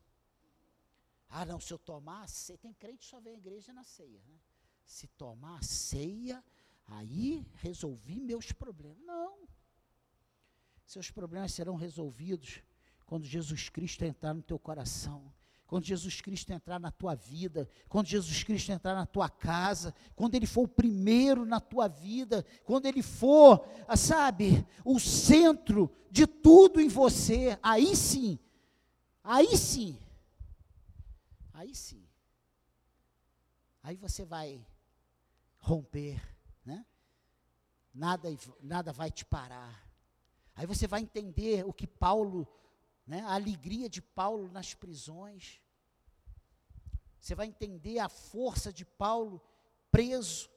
[1.30, 4.22] Ah, não, se eu tomar ceia, tem crente que só vem à igreja na ceia,
[4.28, 4.36] né?
[4.84, 6.44] Se tomar ceia,
[6.88, 9.00] aí resolvi meus problemas.
[9.06, 9.48] Não.
[10.88, 12.64] Seus problemas serão resolvidos
[13.06, 15.32] quando Jesus Cristo entrar no teu coração
[15.68, 20.34] quando Jesus Cristo entrar na tua vida, quando Jesus Cristo entrar na tua casa, quando
[20.34, 26.26] Ele for o primeiro na tua vida, quando Ele for, ah, sabe, o centro de
[26.26, 28.40] tudo em você, aí sim,
[29.22, 30.00] aí sim,
[31.54, 32.08] aí sim,
[33.84, 34.66] aí você vai
[35.58, 36.22] romper,
[36.64, 36.86] né?
[37.94, 38.30] Nada,
[38.62, 39.87] nada vai te parar.
[40.58, 42.46] Aí você vai entender o que Paulo
[43.08, 45.62] né, a alegria de Paulo nas prisões.
[47.20, 49.42] Você vai entender a força de Paulo
[49.90, 50.50] preso,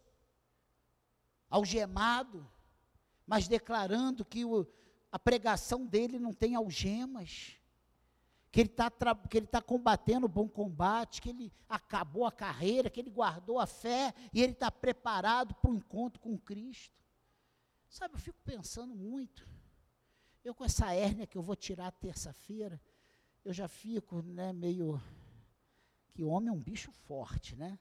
[1.48, 2.46] algemado,
[3.24, 4.66] mas declarando que o,
[5.12, 7.56] a pregação dele não tem algemas,
[8.50, 13.10] que ele está tá combatendo o bom combate, que ele acabou a carreira, que ele
[13.10, 16.98] guardou a fé e ele está preparado para o encontro com Cristo.
[17.88, 19.48] Sabe, eu fico pensando muito.
[20.42, 22.80] Eu com essa hérnia que eu vou tirar terça-feira,
[23.44, 25.00] eu já fico, né, meio
[26.12, 27.78] que homem é um bicho forte, né?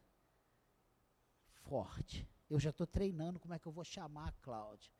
[1.51, 2.27] Forte.
[2.49, 4.91] Eu já estou treinando como é que eu vou chamar a Cláudia.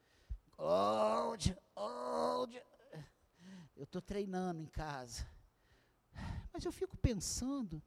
[0.51, 2.65] Cláudia, Cláudia.
[3.75, 5.25] Eu estou treinando em casa.
[6.51, 7.81] Mas eu fico pensando,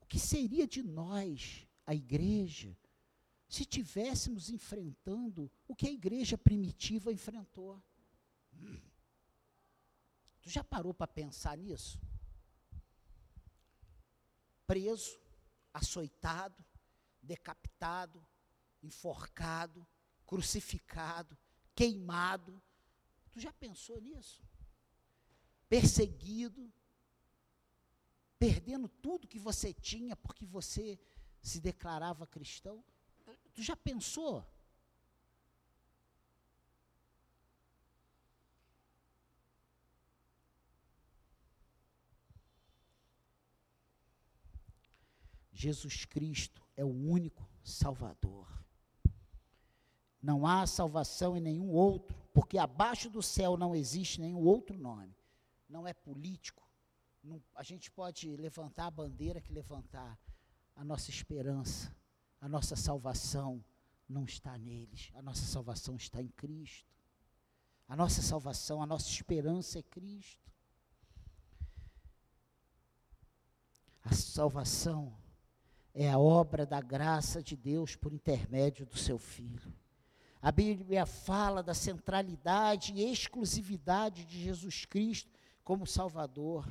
[0.00, 2.76] o que seria de nós, a igreja,
[3.48, 7.82] se tivéssemos enfrentando o que a igreja primitiva enfrentou?
[10.42, 12.00] Tu já parou para pensar nisso?
[14.66, 15.18] Preso,
[15.72, 16.64] açoitado,
[17.22, 18.24] decapitado,
[18.82, 19.86] enforcado,
[20.26, 21.36] crucificado,
[21.74, 22.60] queimado.
[23.32, 24.42] Tu já pensou nisso?
[25.68, 26.72] Perseguido,
[28.38, 30.98] perdendo tudo que você tinha porque você
[31.42, 32.84] se declarava cristão.
[33.54, 34.46] Tu já pensou?
[45.60, 48.48] Jesus Cristo é o único Salvador.
[50.22, 55.14] Não há salvação em nenhum outro, porque abaixo do céu não existe nenhum outro nome.
[55.68, 56.66] Não é político,
[57.22, 60.18] não, a gente pode levantar a bandeira que levantar,
[60.74, 61.94] a nossa esperança,
[62.40, 63.62] a nossa salvação
[64.08, 66.88] não está neles, a nossa salvação está em Cristo.
[67.86, 70.50] A nossa salvação, a nossa esperança é Cristo.
[74.02, 75.14] A salvação
[75.94, 79.72] é a obra da graça de Deus por intermédio do seu Filho.
[80.40, 85.30] A Bíblia fala da centralidade e exclusividade de Jesus Cristo
[85.62, 86.66] como Salvador.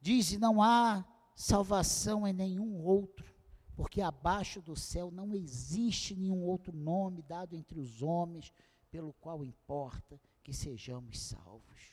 [0.00, 3.34] Diz: não há salvação em nenhum outro,
[3.76, 8.52] porque abaixo do céu não existe nenhum outro nome dado entre os homens
[8.90, 11.92] pelo qual importa que sejamos salvos.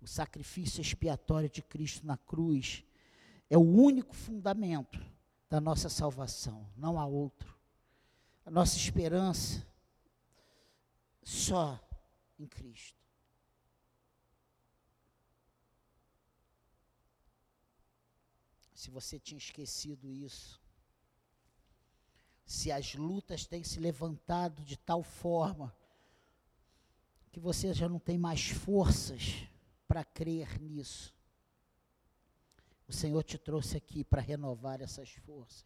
[0.00, 2.84] O sacrifício expiatório de Cristo na cruz
[3.52, 4.98] é o único fundamento
[5.50, 7.54] da nossa salvação, não há outro.
[8.46, 9.62] A nossa esperança
[11.22, 11.78] só
[12.38, 12.98] em Cristo.
[18.74, 20.58] Se você tinha esquecido isso,
[22.46, 25.76] se as lutas têm se levantado de tal forma
[27.30, 29.46] que você já não tem mais forças
[29.86, 31.14] para crer nisso,
[32.92, 35.64] o Senhor te trouxe aqui para renovar essas forças.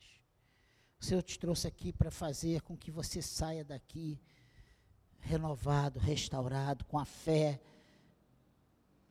[1.01, 4.21] O Senhor te trouxe aqui para fazer com que você saia daqui
[5.19, 7.61] renovado, restaurado, com a fé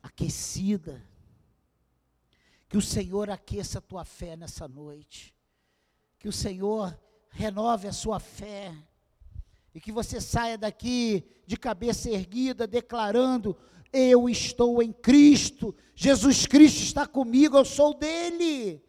[0.02, 1.06] aquecida.
[2.70, 5.36] Que o Senhor aqueça a tua fé nessa noite.
[6.18, 6.98] Que o Senhor
[7.28, 8.74] renove a sua fé.
[9.76, 13.54] E que você saia daqui de cabeça erguida, declarando:
[13.92, 18.82] eu estou em Cristo, Jesus Cristo está comigo, eu sou dele.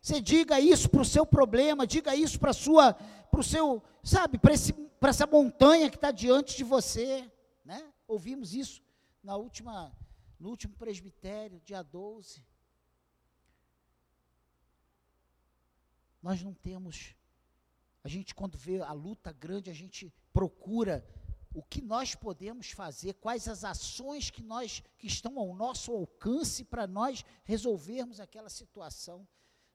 [0.00, 4.38] Você diga isso para o seu problema, diga isso para sua, para o seu, sabe,
[4.38, 7.30] para essa montanha que está diante de você,
[7.62, 7.92] né?
[8.08, 8.82] Ouvimos isso
[9.22, 9.94] na última,
[10.40, 12.42] no último presbitério, dia 12.
[16.22, 17.14] Nós não temos,
[18.04, 21.02] a gente quando vê a luta grande, a gente procura
[21.54, 26.64] o que nós podemos fazer, quais as ações que nós que estão ao nosso alcance
[26.64, 29.26] para nós resolvermos aquela situação.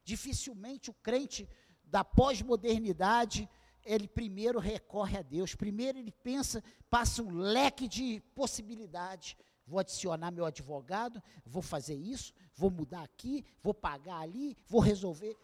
[0.03, 1.49] Dificilmente o crente
[1.83, 3.49] da pós-modernidade,
[3.83, 9.35] ele primeiro recorre a Deus, primeiro ele pensa, passa um leque de possibilidades.
[9.65, 15.35] Vou adicionar meu advogado, vou fazer isso, vou mudar aqui, vou pagar ali, vou resolver.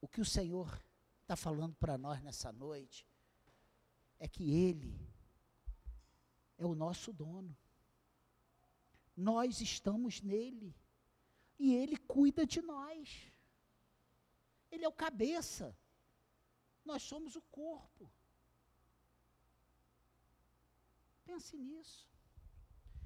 [0.00, 0.82] O que o Senhor
[1.24, 3.06] está falando para nós nessa noite
[4.18, 4.94] é que Ele
[6.58, 7.56] é o nosso dono.
[9.16, 10.74] Nós estamos nele.
[11.58, 13.32] E Ele cuida de nós.
[14.70, 15.76] Ele é o cabeça.
[16.84, 18.10] Nós somos o corpo.
[21.24, 22.06] Pense nisso.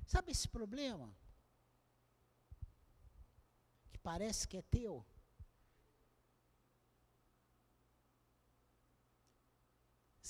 [0.07, 1.14] Sabe esse problema?
[3.91, 5.07] Que parece que é teu.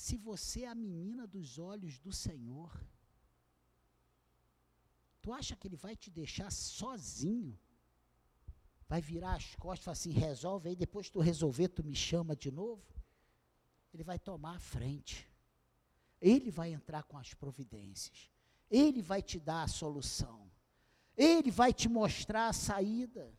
[0.09, 2.71] Se você é a menina dos olhos do Senhor,
[5.21, 7.55] tu acha que Ele vai te deixar sozinho?
[8.87, 12.35] Vai virar as costas e falar assim: resolve aí, depois tu resolver, tu me chama
[12.35, 12.83] de novo?
[13.93, 15.29] Ele vai tomar a frente.
[16.19, 18.31] Ele vai entrar com as providências.
[18.67, 20.49] Ele vai te dar a solução.
[21.15, 23.31] Ele vai te mostrar a saída.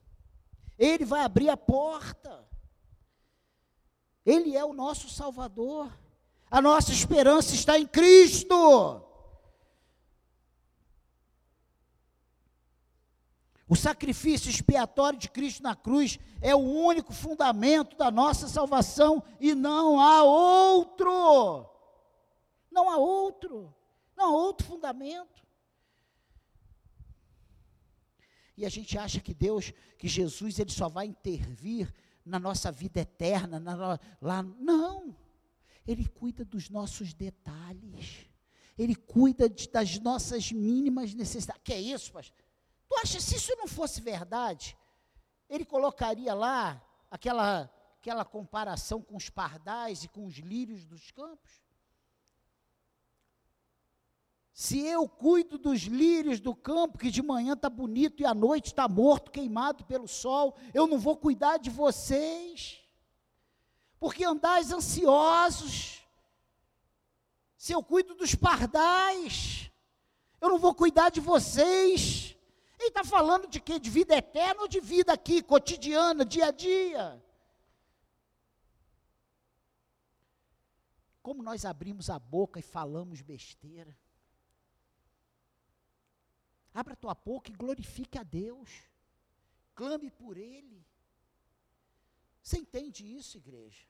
[0.79, 2.49] Ele vai abrir a porta.
[4.25, 5.93] Ele é o nosso Salvador.
[6.51, 9.07] A nossa esperança está em Cristo.
[13.69, 19.55] O sacrifício expiatório de Cristo na cruz é o único fundamento da nossa salvação e
[19.55, 21.71] não há outro.
[22.69, 23.73] Não há outro.
[24.17, 25.47] Não há outro fundamento.
[28.57, 31.95] E a gente acha que Deus, que Jesus, ele só vai intervir
[32.27, 34.43] na nossa vida eterna, na, lá.
[34.43, 35.17] Não.
[35.87, 38.27] Ele cuida dos nossos detalhes.
[38.79, 41.63] Ele cuida de, das nossas mínimas necessidades.
[41.65, 42.45] Que é isso, pastor?
[42.89, 44.77] Tu acha se isso não fosse verdade,
[45.49, 47.71] ele colocaria lá aquela
[48.01, 51.63] aquela comparação com os pardais e com os lírios dos campos?
[54.53, 58.67] Se eu cuido dos lírios do campo, que de manhã está bonito e à noite
[58.67, 62.80] está morto, queimado pelo sol, eu não vou cuidar de vocês
[64.01, 66.03] porque andais ansiosos.
[67.57, 69.71] Se eu cuido dos pardais,
[70.41, 72.35] eu não vou cuidar de vocês.
[72.79, 73.79] Ele está falando de quê?
[73.79, 77.23] De vida eterna ou de vida aqui, cotidiana, dia a dia?
[81.23, 83.95] Como nós abrimos a boca e falamos besteira.
[86.73, 88.71] Abra tua boca e glorifique a Deus.
[89.75, 90.83] Clame por Ele.
[92.43, 93.90] Você entende isso, igreja?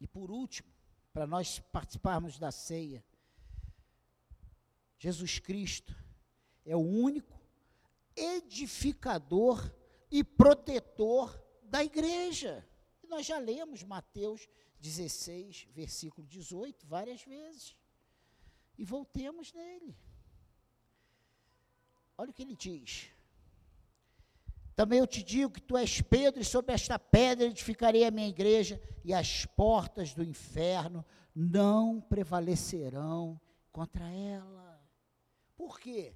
[0.00, 0.72] E por último,
[1.12, 3.04] para nós participarmos da ceia,
[4.98, 5.94] Jesus Cristo
[6.64, 7.40] é o único
[8.16, 9.72] edificador
[10.10, 12.68] e protetor da igreja.
[13.08, 14.48] Nós já lemos Mateus
[14.80, 17.76] 16, versículo 18, várias vezes.
[18.76, 19.96] E voltemos nele.
[22.16, 23.10] Olha o que ele diz.
[24.78, 28.28] Também eu te digo que tu és Pedro, e sobre esta pedra edificarei a minha
[28.28, 31.04] igreja, e as portas do inferno
[31.34, 33.40] não prevalecerão
[33.72, 34.80] contra ela.
[35.56, 36.14] Por quê?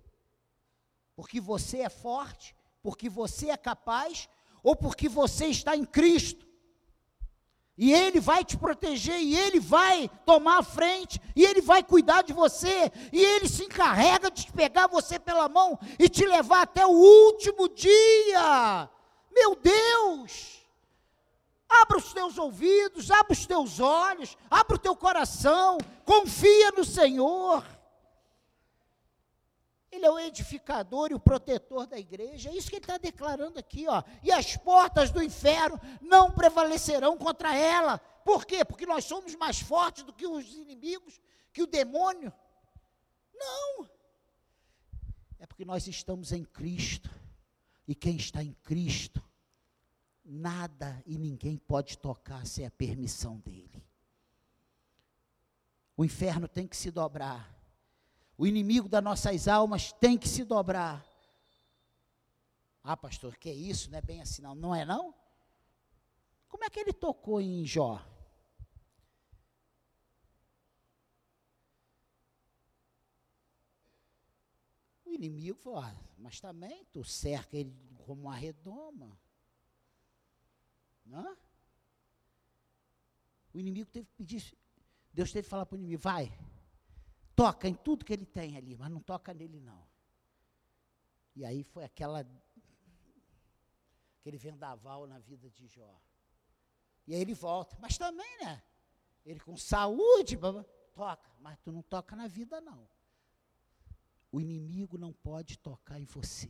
[1.16, 4.28] Porque você é forte, porque você é capaz,
[4.62, 6.46] ou porque você está em Cristo.
[7.82, 12.22] E Ele vai te proteger, e Ele vai tomar a frente, e Ele vai cuidar
[12.22, 16.86] de você, e Ele se encarrega de pegar você pela mão e te levar até
[16.86, 18.88] o último dia.
[19.34, 20.62] Meu Deus!
[21.68, 27.64] Abra os teus ouvidos, abra os teus olhos, abra o teu coração, confia no Senhor.
[29.93, 32.49] Ele é o edificador e o protetor da igreja.
[32.49, 34.03] É isso que ele está declarando aqui, ó.
[34.22, 37.99] E as portas do inferno não prevalecerão contra ela.
[38.24, 38.64] Por quê?
[38.64, 41.20] Porque nós somos mais fortes do que os inimigos,
[41.53, 42.32] que o demônio.
[43.34, 43.86] Não.
[45.38, 47.11] É porque nós estamos em Cristo.
[47.86, 49.22] E quem está em Cristo,
[50.24, 53.84] nada e ninguém pode tocar sem a permissão dele.
[55.95, 57.61] O inferno tem que se dobrar
[58.36, 61.04] o inimigo das nossas almas tem que se dobrar.
[62.82, 63.90] Ah, pastor, que é isso?
[63.90, 64.54] Não é bem assim, não.
[64.54, 65.14] Não é, não?
[66.48, 68.04] Como é que ele tocou em Jó?
[75.04, 77.72] O inimigo falou, ah, mas também tu cerca ele
[78.04, 79.18] como uma redoma.
[81.04, 81.36] Não?
[83.54, 84.56] O inimigo teve que pedir,
[85.12, 86.32] Deus teve que falar para o inimigo, vai,
[87.34, 89.86] toca em tudo que ele tem ali, mas não toca nele não.
[91.34, 92.26] E aí foi aquela
[94.20, 96.00] aquele vendaval na vida de Jó.
[97.06, 98.62] E aí ele volta, mas também, né?
[99.24, 100.38] Ele com saúde,
[100.94, 102.88] toca, mas tu não toca na vida não.
[104.30, 106.48] O inimigo não pode tocar em você.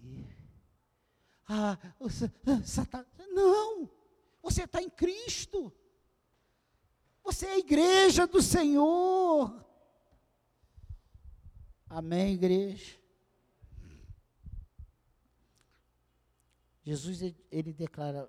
[1.48, 3.90] Ah, você, tá, não!
[4.42, 5.72] Você está em Cristo.
[7.24, 9.64] Você é a igreja do Senhor.
[11.94, 12.96] Amém, igreja?
[16.82, 17.20] Jesus,
[17.50, 18.26] ele declara,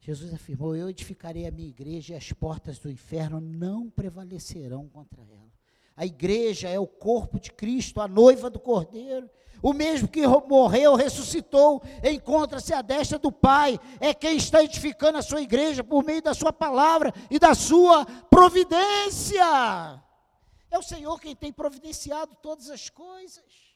[0.00, 5.22] Jesus afirmou: Eu edificarei a minha igreja e as portas do inferno não prevalecerão contra
[5.22, 5.52] ela.
[5.96, 9.30] A igreja é o corpo de Cristo, a noiva do Cordeiro.
[9.62, 13.78] O mesmo que morreu, ressuscitou, encontra-se à destra do Pai.
[14.00, 18.04] É quem está edificando a sua igreja por meio da sua palavra e da sua
[18.04, 20.02] providência.
[20.70, 23.68] É o Senhor quem tem providenciado todas as coisas.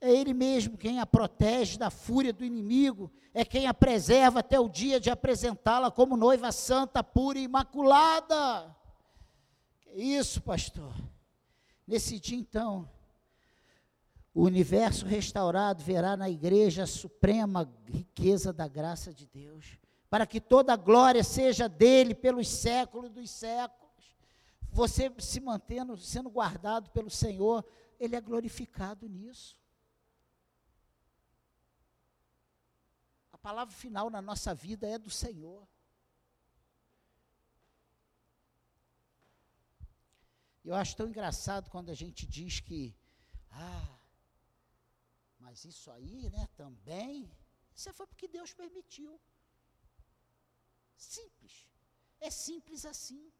[0.00, 4.58] É Ele mesmo quem a protege da fúria do inimigo, é quem a preserva até
[4.58, 8.74] o dia de apresentá-la como noiva santa, pura e imaculada.
[9.80, 10.94] Que isso, pastor?
[11.86, 12.88] Nesse dia, então,
[14.32, 19.76] o universo restaurado verá na igreja a suprema riqueza da graça de Deus,
[20.08, 23.79] para que toda a glória seja dele pelos séculos dos séculos
[24.72, 27.64] você se mantendo, sendo guardado pelo Senhor,
[27.98, 29.58] Ele é glorificado nisso.
[33.32, 35.66] A palavra final na nossa vida é do Senhor.
[40.64, 42.94] Eu acho tão engraçado quando a gente diz que,
[43.50, 43.98] ah,
[45.38, 47.34] mas isso aí, né, também,
[47.74, 49.20] isso foi porque Deus permitiu.
[50.96, 51.66] Simples.
[52.20, 53.32] É simples assim.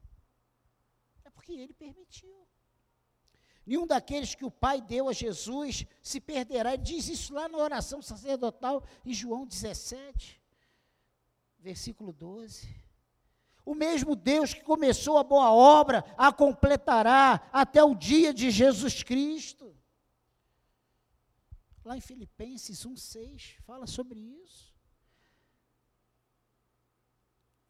[1.24, 2.46] É porque ele permitiu.
[3.70, 6.74] Nenhum daqueles que o Pai deu a Jesus se perderá.
[6.74, 10.42] Ele diz isso lá na oração sacerdotal em João 17,
[11.58, 12.68] versículo 12.
[13.64, 19.04] O mesmo Deus que começou a boa obra a completará até o dia de Jesus
[19.04, 19.76] Cristo.
[21.84, 24.74] Lá em Filipenses 1,6 fala sobre isso.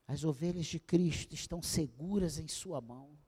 [0.06, 3.19] As ovelhas de Cristo estão seguras em Sua mão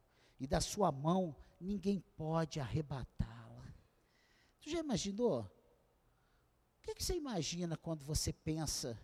[0.43, 3.75] e da sua mão ninguém pode arrebatá-la.
[4.61, 5.43] Tu já imaginou?
[5.43, 9.01] O que, que você imagina quando você pensa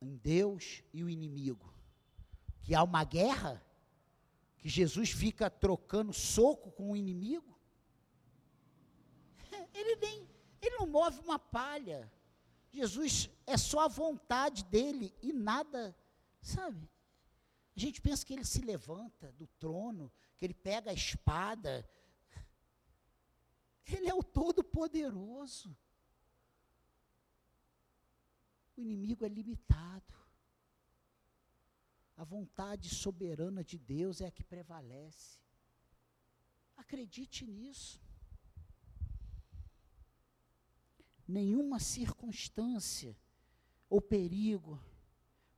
[0.00, 1.70] em Deus e o inimigo?
[2.62, 3.62] Que há uma guerra?
[4.62, 7.58] que Jesus fica trocando soco com o inimigo?
[9.74, 10.28] Ele nem,
[10.60, 12.10] ele não move uma palha.
[12.70, 15.94] Jesus é só a vontade dele e nada,
[16.40, 16.88] sabe?
[17.74, 21.88] A gente pensa que ele se levanta do trono, que ele pega a espada.
[23.86, 25.74] Ele é o Todo-Poderoso.
[28.76, 30.14] O inimigo é limitado.
[32.16, 35.38] A vontade soberana de Deus é a que prevalece.
[36.76, 38.00] Acredite nisso.
[41.26, 43.16] Nenhuma circunstância
[43.88, 44.78] ou perigo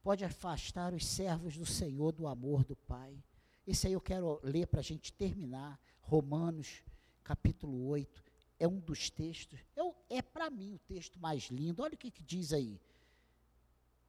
[0.04, 3.24] pode afastar os servos do Senhor do amor do Pai.
[3.66, 5.80] Esse aí eu quero ler para a gente terminar.
[6.02, 6.82] Romanos,
[7.24, 8.22] capítulo 8.
[8.60, 11.82] É um dos textos, é, é para mim o texto mais lindo.
[11.82, 12.78] Olha o que, que diz aí.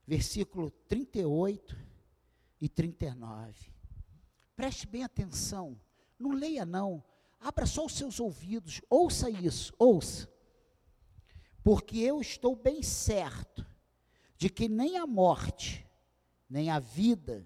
[0.06, 1.76] Versículo 38
[2.60, 3.72] e 39.
[4.54, 5.80] Preste bem atenção.
[6.20, 7.02] Não leia, não.
[7.40, 8.82] Abra só os seus ouvidos.
[8.90, 9.74] Ouça isso.
[9.80, 10.30] Ouça.
[11.64, 13.66] Porque eu estou bem certo
[14.38, 15.85] de que nem a morte,
[16.56, 17.46] nem a vida,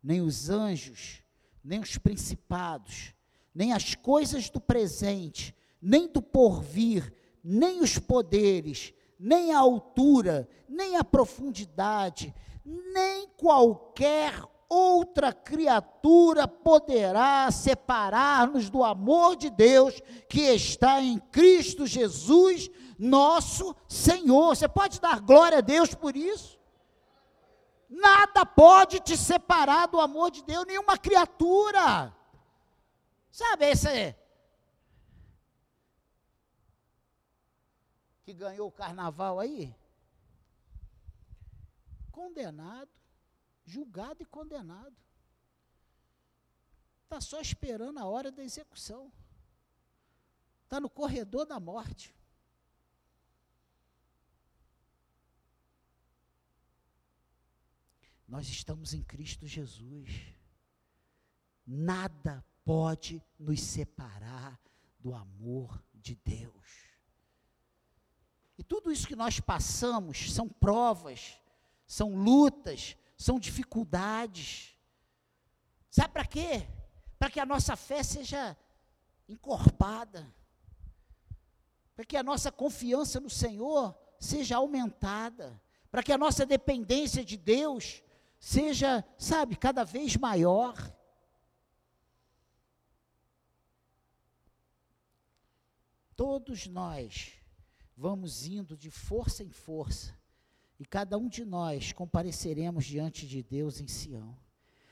[0.00, 1.20] nem os anjos,
[1.64, 3.12] nem os principados,
[3.52, 10.94] nem as coisas do presente, nem do porvir, nem os poderes, nem a altura, nem
[10.94, 12.32] a profundidade,
[12.64, 22.70] nem qualquer outra criatura poderá separar-nos do amor de Deus que está em Cristo Jesus,
[22.96, 24.54] nosso Senhor.
[24.54, 26.55] Você pode dar glória a Deus por isso?
[27.88, 32.14] Nada pode te separar do amor de Deus, nenhuma criatura.
[33.30, 34.14] Sabe, esse
[38.24, 39.74] que ganhou o carnaval aí?
[42.16, 42.90] condenado,
[43.62, 44.96] julgado e condenado.
[47.04, 49.12] Está só esperando a hora da execução.
[50.64, 52.15] Está no corredor da morte.
[58.28, 60.10] Nós estamos em Cristo Jesus.
[61.66, 64.60] Nada pode nos separar
[64.98, 66.66] do amor de Deus.
[68.58, 71.38] E tudo isso que nós passamos são provas
[71.86, 74.76] são lutas, são dificuldades.
[75.90, 76.66] Sabe para quê?
[77.18, 78.56] Para que a nossa fé seja
[79.28, 80.34] encorpada,
[81.94, 85.60] para que a nossa confiança no Senhor seja aumentada,
[85.90, 88.02] para que a nossa dependência de Deus
[88.38, 90.74] seja, sabe, cada vez maior.
[96.14, 97.32] Todos nós
[97.96, 100.14] vamos indo de força em força
[100.78, 104.36] e cada um de nós compareceremos diante de Deus em Sião.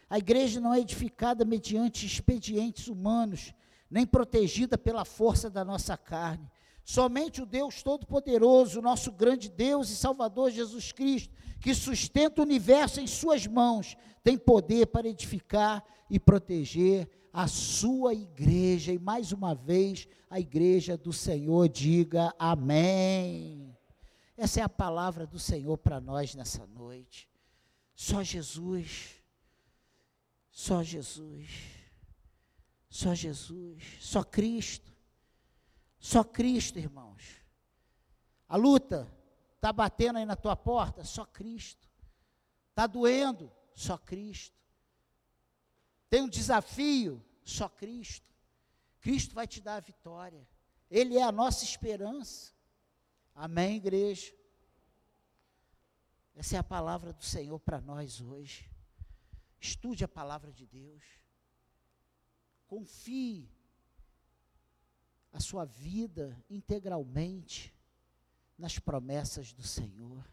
[0.08, 3.54] A igreja não é edificada mediante expedientes humanos,
[3.90, 6.50] nem protegida pela força da nossa carne.
[6.84, 13.00] Somente o Deus Todo-Poderoso, nosso grande Deus e Salvador Jesus Cristo, que sustenta o universo
[13.00, 18.92] em Suas mãos, tem poder para edificar e proteger a Sua igreja.
[18.92, 23.74] E mais uma vez, a igreja do Senhor diga amém.
[24.36, 27.28] Essa é a palavra do Senhor para nós nessa noite.
[27.94, 29.22] Só Jesus.
[30.50, 31.48] Só Jesus.
[32.90, 33.82] Só Jesus.
[34.00, 34.93] Só Cristo.
[36.04, 37.40] Só Cristo, irmãos.
[38.46, 39.10] A luta
[39.54, 41.02] está batendo aí na tua porta?
[41.02, 41.88] Só Cristo.
[42.68, 43.50] Está doendo?
[43.72, 44.54] Só Cristo.
[46.10, 47.24] Tem um desafio?
[47.42, 48.30] Só Cristo.
[49.00, 50.46] Cristo vai te dar a vitória.
[50.90, 52.52] Ele é a nossa esperança.
[53.34, 54.30] Amém, igreja?
[56.34, 58.70] Essa é a palavra do Senhor para nós hoje.
[59.58, 61.02] Estude a palavra de Deus.
[62.66, 63.53] Confie
[65.34, 67.74] a sua vida integralmente
[68.56, 70.24] nas promessas do Senhor.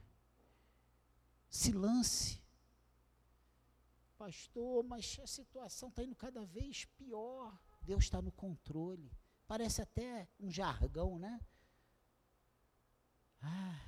[1.50, 2.40] Se lance.
[4.16, 7.60] Pastor, mas a situação está indo cada vez pior.
[7.82, 9.12] Deus está no controle.
[9.48, 11.42] Parece até um jargão, né?
[13.42, 13.82] Ah,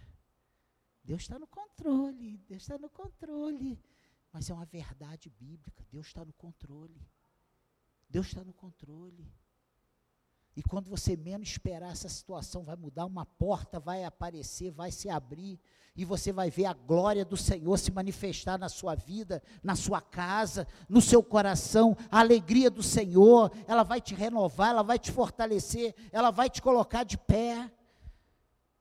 [1.03, 3.79] Deus está no controle, Deus está no controle.
[4.31, 7.07] Mas é uma verdade bíblica, Deus está no controle.
[8.09, 9.31] Deus está no controle.
[10.55, 15.09] E quando você menos esperar, essa situação vai mudar, uma porta vai aparecer, vai se
[15.09, 15.59] abrir,
[15.95, 20.01] e você vai ver a glória do Senhor se manifestar na sua vida, na sua
[20.01, 21.95] casa, no seu coração.
[22.11, 26.61] A alegria do Senhor, ela vai te renovar, ela vai te fortalecer, ela vai te
[26.61, 27.71] colocar de pé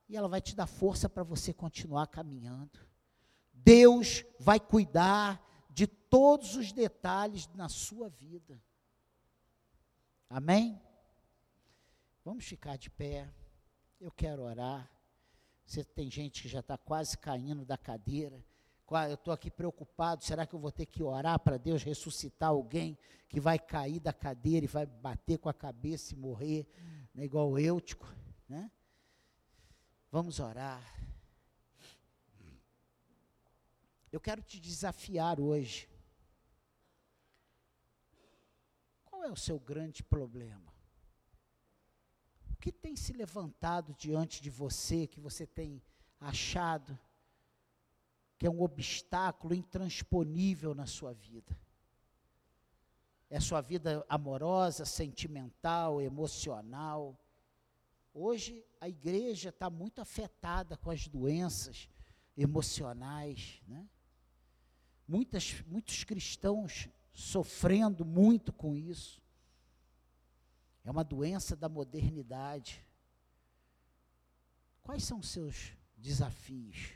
[0.09, 2.79] e ela vai te dar força para você continuar caminhando.
[3.51, 8.61] Deus vai cuidar de todos os detalhes na sua vida.
[10.29, 10.79] Amém?
[12.23, 13.29] Vamos ficar de pé.
[13.99, 14.89] Eu quero orar.
[15.65, 18.43] Você tem gente que já está quase caindo da cadeira.
[19.09, 20.23] Eu estou aqui preocupado.
[20.23, 22.97] Será que eu vou ter que orar para Deus ressuscitar alguém
[23.27, 26.67] que vai cair da cadeira e vai bater com a cabeça e morrer,
[27.13, 28.07] né, igual o Eutico?
[28.47, 28.71] Né?
[30.11, 30.81] Vamos orar.
[34.11, 35.89] Eu quero te desafiar hoje.
[39.05, 40.72] Qual é o seu grande problema?
[42.63, 45.83] Que tem se levantado diante de você que você tem
[46.17, 46.97] achado
[48.37, 51.59] que é um obstáculo intransponível na sua vida?
[53.29, 57.19] É sua vida amorosa, sentimental, emocional?
[58.13, 61.89] Hoje a igreja está muito afetada com as doenças
[62.37, 63.85] emocionais, né?
[65.05, 69.21] Muitas, muitos cristãos sofrendo muito com isso.
[70.83, 72.85] É uma doença da modernidade.
[74.81, 76.93] Quais são os seus desafios?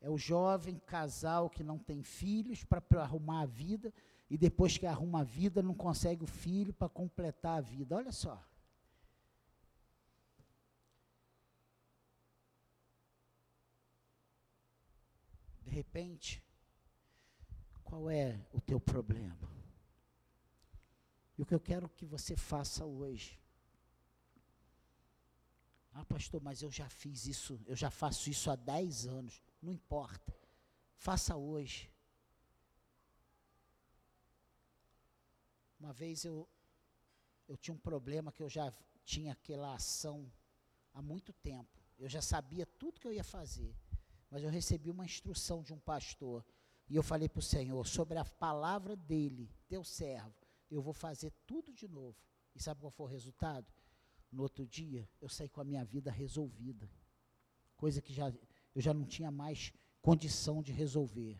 [0.00, 3.92] É o jovem casal que não tem filhos para arrumar a vida
[4.30, 7.96] e depois que arruma a vida não consegue o filho para completar a vida.
[7.96, 8.42] Olha só.
[15.62, 16.42] De repente,
[17.84, 19.48] qual é o teu problema?
[21.36, 23.40] E o que eu quero que você faça hoje.
[25.92, 29.42] Ah, pastor, mas eu já fiz isso, eu já faço isso há 10 anos.
[29.62, 30.36] Não importa.
[30.96, 31.90] Faça hoje.
[35.78, 36.48] Uma vez eu,
[37.48, 38.72] eu tinha um problema que eu já
[39.04, 40.30] tinha aquela ação
[40.92, 41.78] há muito tempo.
[41.98, 43.74] Eu já sabia tudo que eu ia fazer.
[44.30, 46.44] Mas eu recebi uma instrução de um pastor.
[46.88, 50.34] E eu falei para o Senhor, sobre a palavra dele, teu servo,
[50.70, 52.16] eu vou fazer tudo de novo.
[52.54, 53.66] E sabe qual foi o resultado?
[54.30, 56.90] No outro dia, eu saí com a minha vida resolvida.
[57.76, 58.32] Coisa que já,
[58.74, 59.72] eu já não tinha mais
[60.02, 61.38] condição de resolver.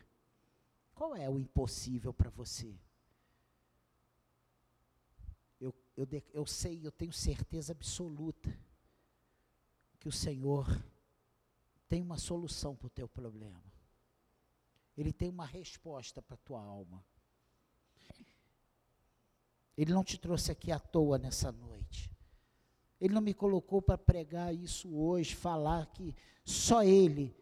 [0.93, 2.79] Qual é o impossível para você?
[5.59, 8.49] Eu, eu, eu sei, eu tenho certeza absoluta
[9.99, 10.67] que o Senhor
[11.89, 13.63] tem uma solução para o teu problema.
[14.95, 17.03] Ele tem uma resposta para a tua alma.
[19.75, 22.11] Ele não te trouxe aqui à toa nessa noite.
[23.01, 26.13] Ele não me colocou para pregar isso hoje, falar que
[26.43, 27.33] só Ele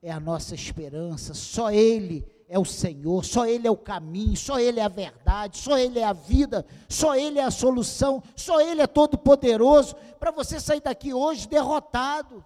[0.00, 4.58] é a nossa esperança, só Ele é o Senhor, só Ele é o caminho, só
[4.58, 8.60] Ele é a verdade, só Ele é a vida, só Ele é a solução, só
[8.60, 12.44] Ele é todo-poderoso, para você sair daqui hoje derrotado.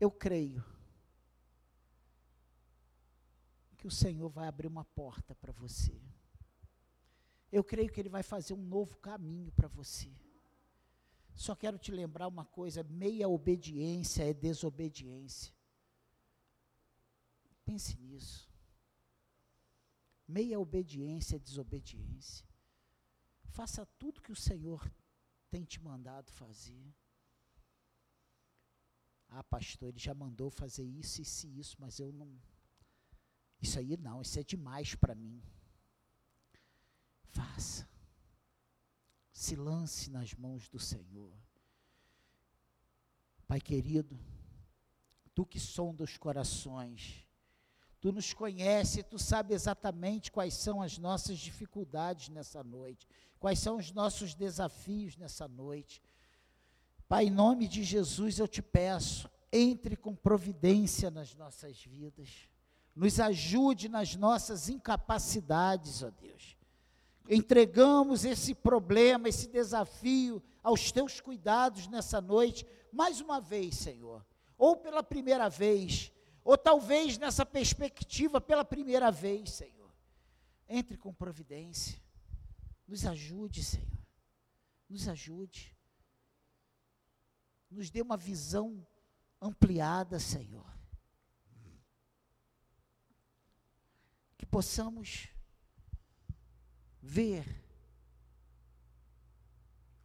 [0.00, 0.64] Eu creio
[3.76, 6.00] que o Senhor vai abrir uma porta para você.
[7.52, 10.10] Eu creio que Ele vai fazer um novo caminho para você.
[11.34, 15.54] Só quero te lembrar uma coisa: meia obediência é desobediência.
[17.64, 18.50] Pense nisso.
[20.26, 22.46] Meia obediência é desobediência.
[23.48, 24.90] Faça tudo que o Senhor
[25.50, 26.94] tem te mandado fazer.
[29.30, 32.36] Ah, pastor, ele já mandou fazer isso, isso e isso, mas eu não.
[33.62, 35.40] Isso aí não, isso é demais para mim.
[37.28, 37.88] Faça.
[39.32, 41.32] Se lance nas mãos do Senhor.
[43.46, 44.18] Pai querido,
[45.34, 47.26] tu que sonda os corações,
[48.00, 53.08] tu nos conhece, tu sabe exatamente quais são as nossas dificuldades nessa noite,
[53.38, 56.00] quais são os nossos desafios nessa noite.
[57.10, 62.48] Pai, em nome de Jesus eu te peço, entre com providência nas nossas vidas,
[62.94, 66.56] nos ajude nas nossas incapacidades, ó Deus.
[67.28, 74.24] Entregamos esse problema, esse desafio aos teus cuidados nessa noite, mais uma vez, Senhor,
[74.56, 76.12] ou pela primeira vez,
[76.44, 79.90] ou talvez nessa perspectiva pela primeira vez, Senhor.
[80.68, 82.00] Entre com providência,
[82.86, 83.98] nos ajude, Senhor,
[84.88, 85.74] nos ajude
[87.70, 88.84] nos dê uma visão
[89.40, 90.66] ampliada, Senhor.
[94.36, 95.28] Que possamos
[97.00, 97.64] ver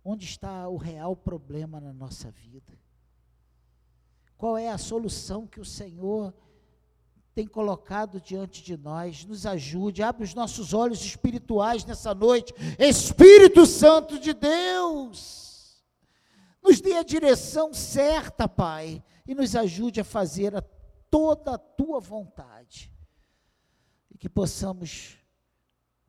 [0.03, 2.77] onde está o real problema na nossa vida.
[4.37, 6.33] Qual é a solução que o Senhor
[7.33, 9.25] tem colocado diante de nós?
[9.25, 12.53] Nos ajude, abre os nossos olhos espirituais nessa noite.
[12.77, 15.54] Espírito Santo de Deus
[16.65, 20.63] Nos dê a direção certa, Pai, e nos ajude a fazer a
[21.11, 22.91] toda a tua vontade.
[24.09, 25.19] E que possamos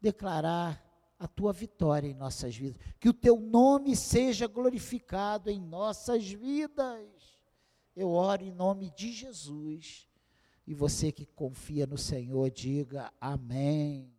[0.00, 0.82] declarar
[1.18, 2.80] a tua vitória em nossas vidas.
[2.98, 7.06] Que o teu nome seja glorificado em nossas vidas.
[7.94, 10.08] Eu oro em nome de Jesus.
[10.66, 14.15] E você que confia no Senhor, diga amém.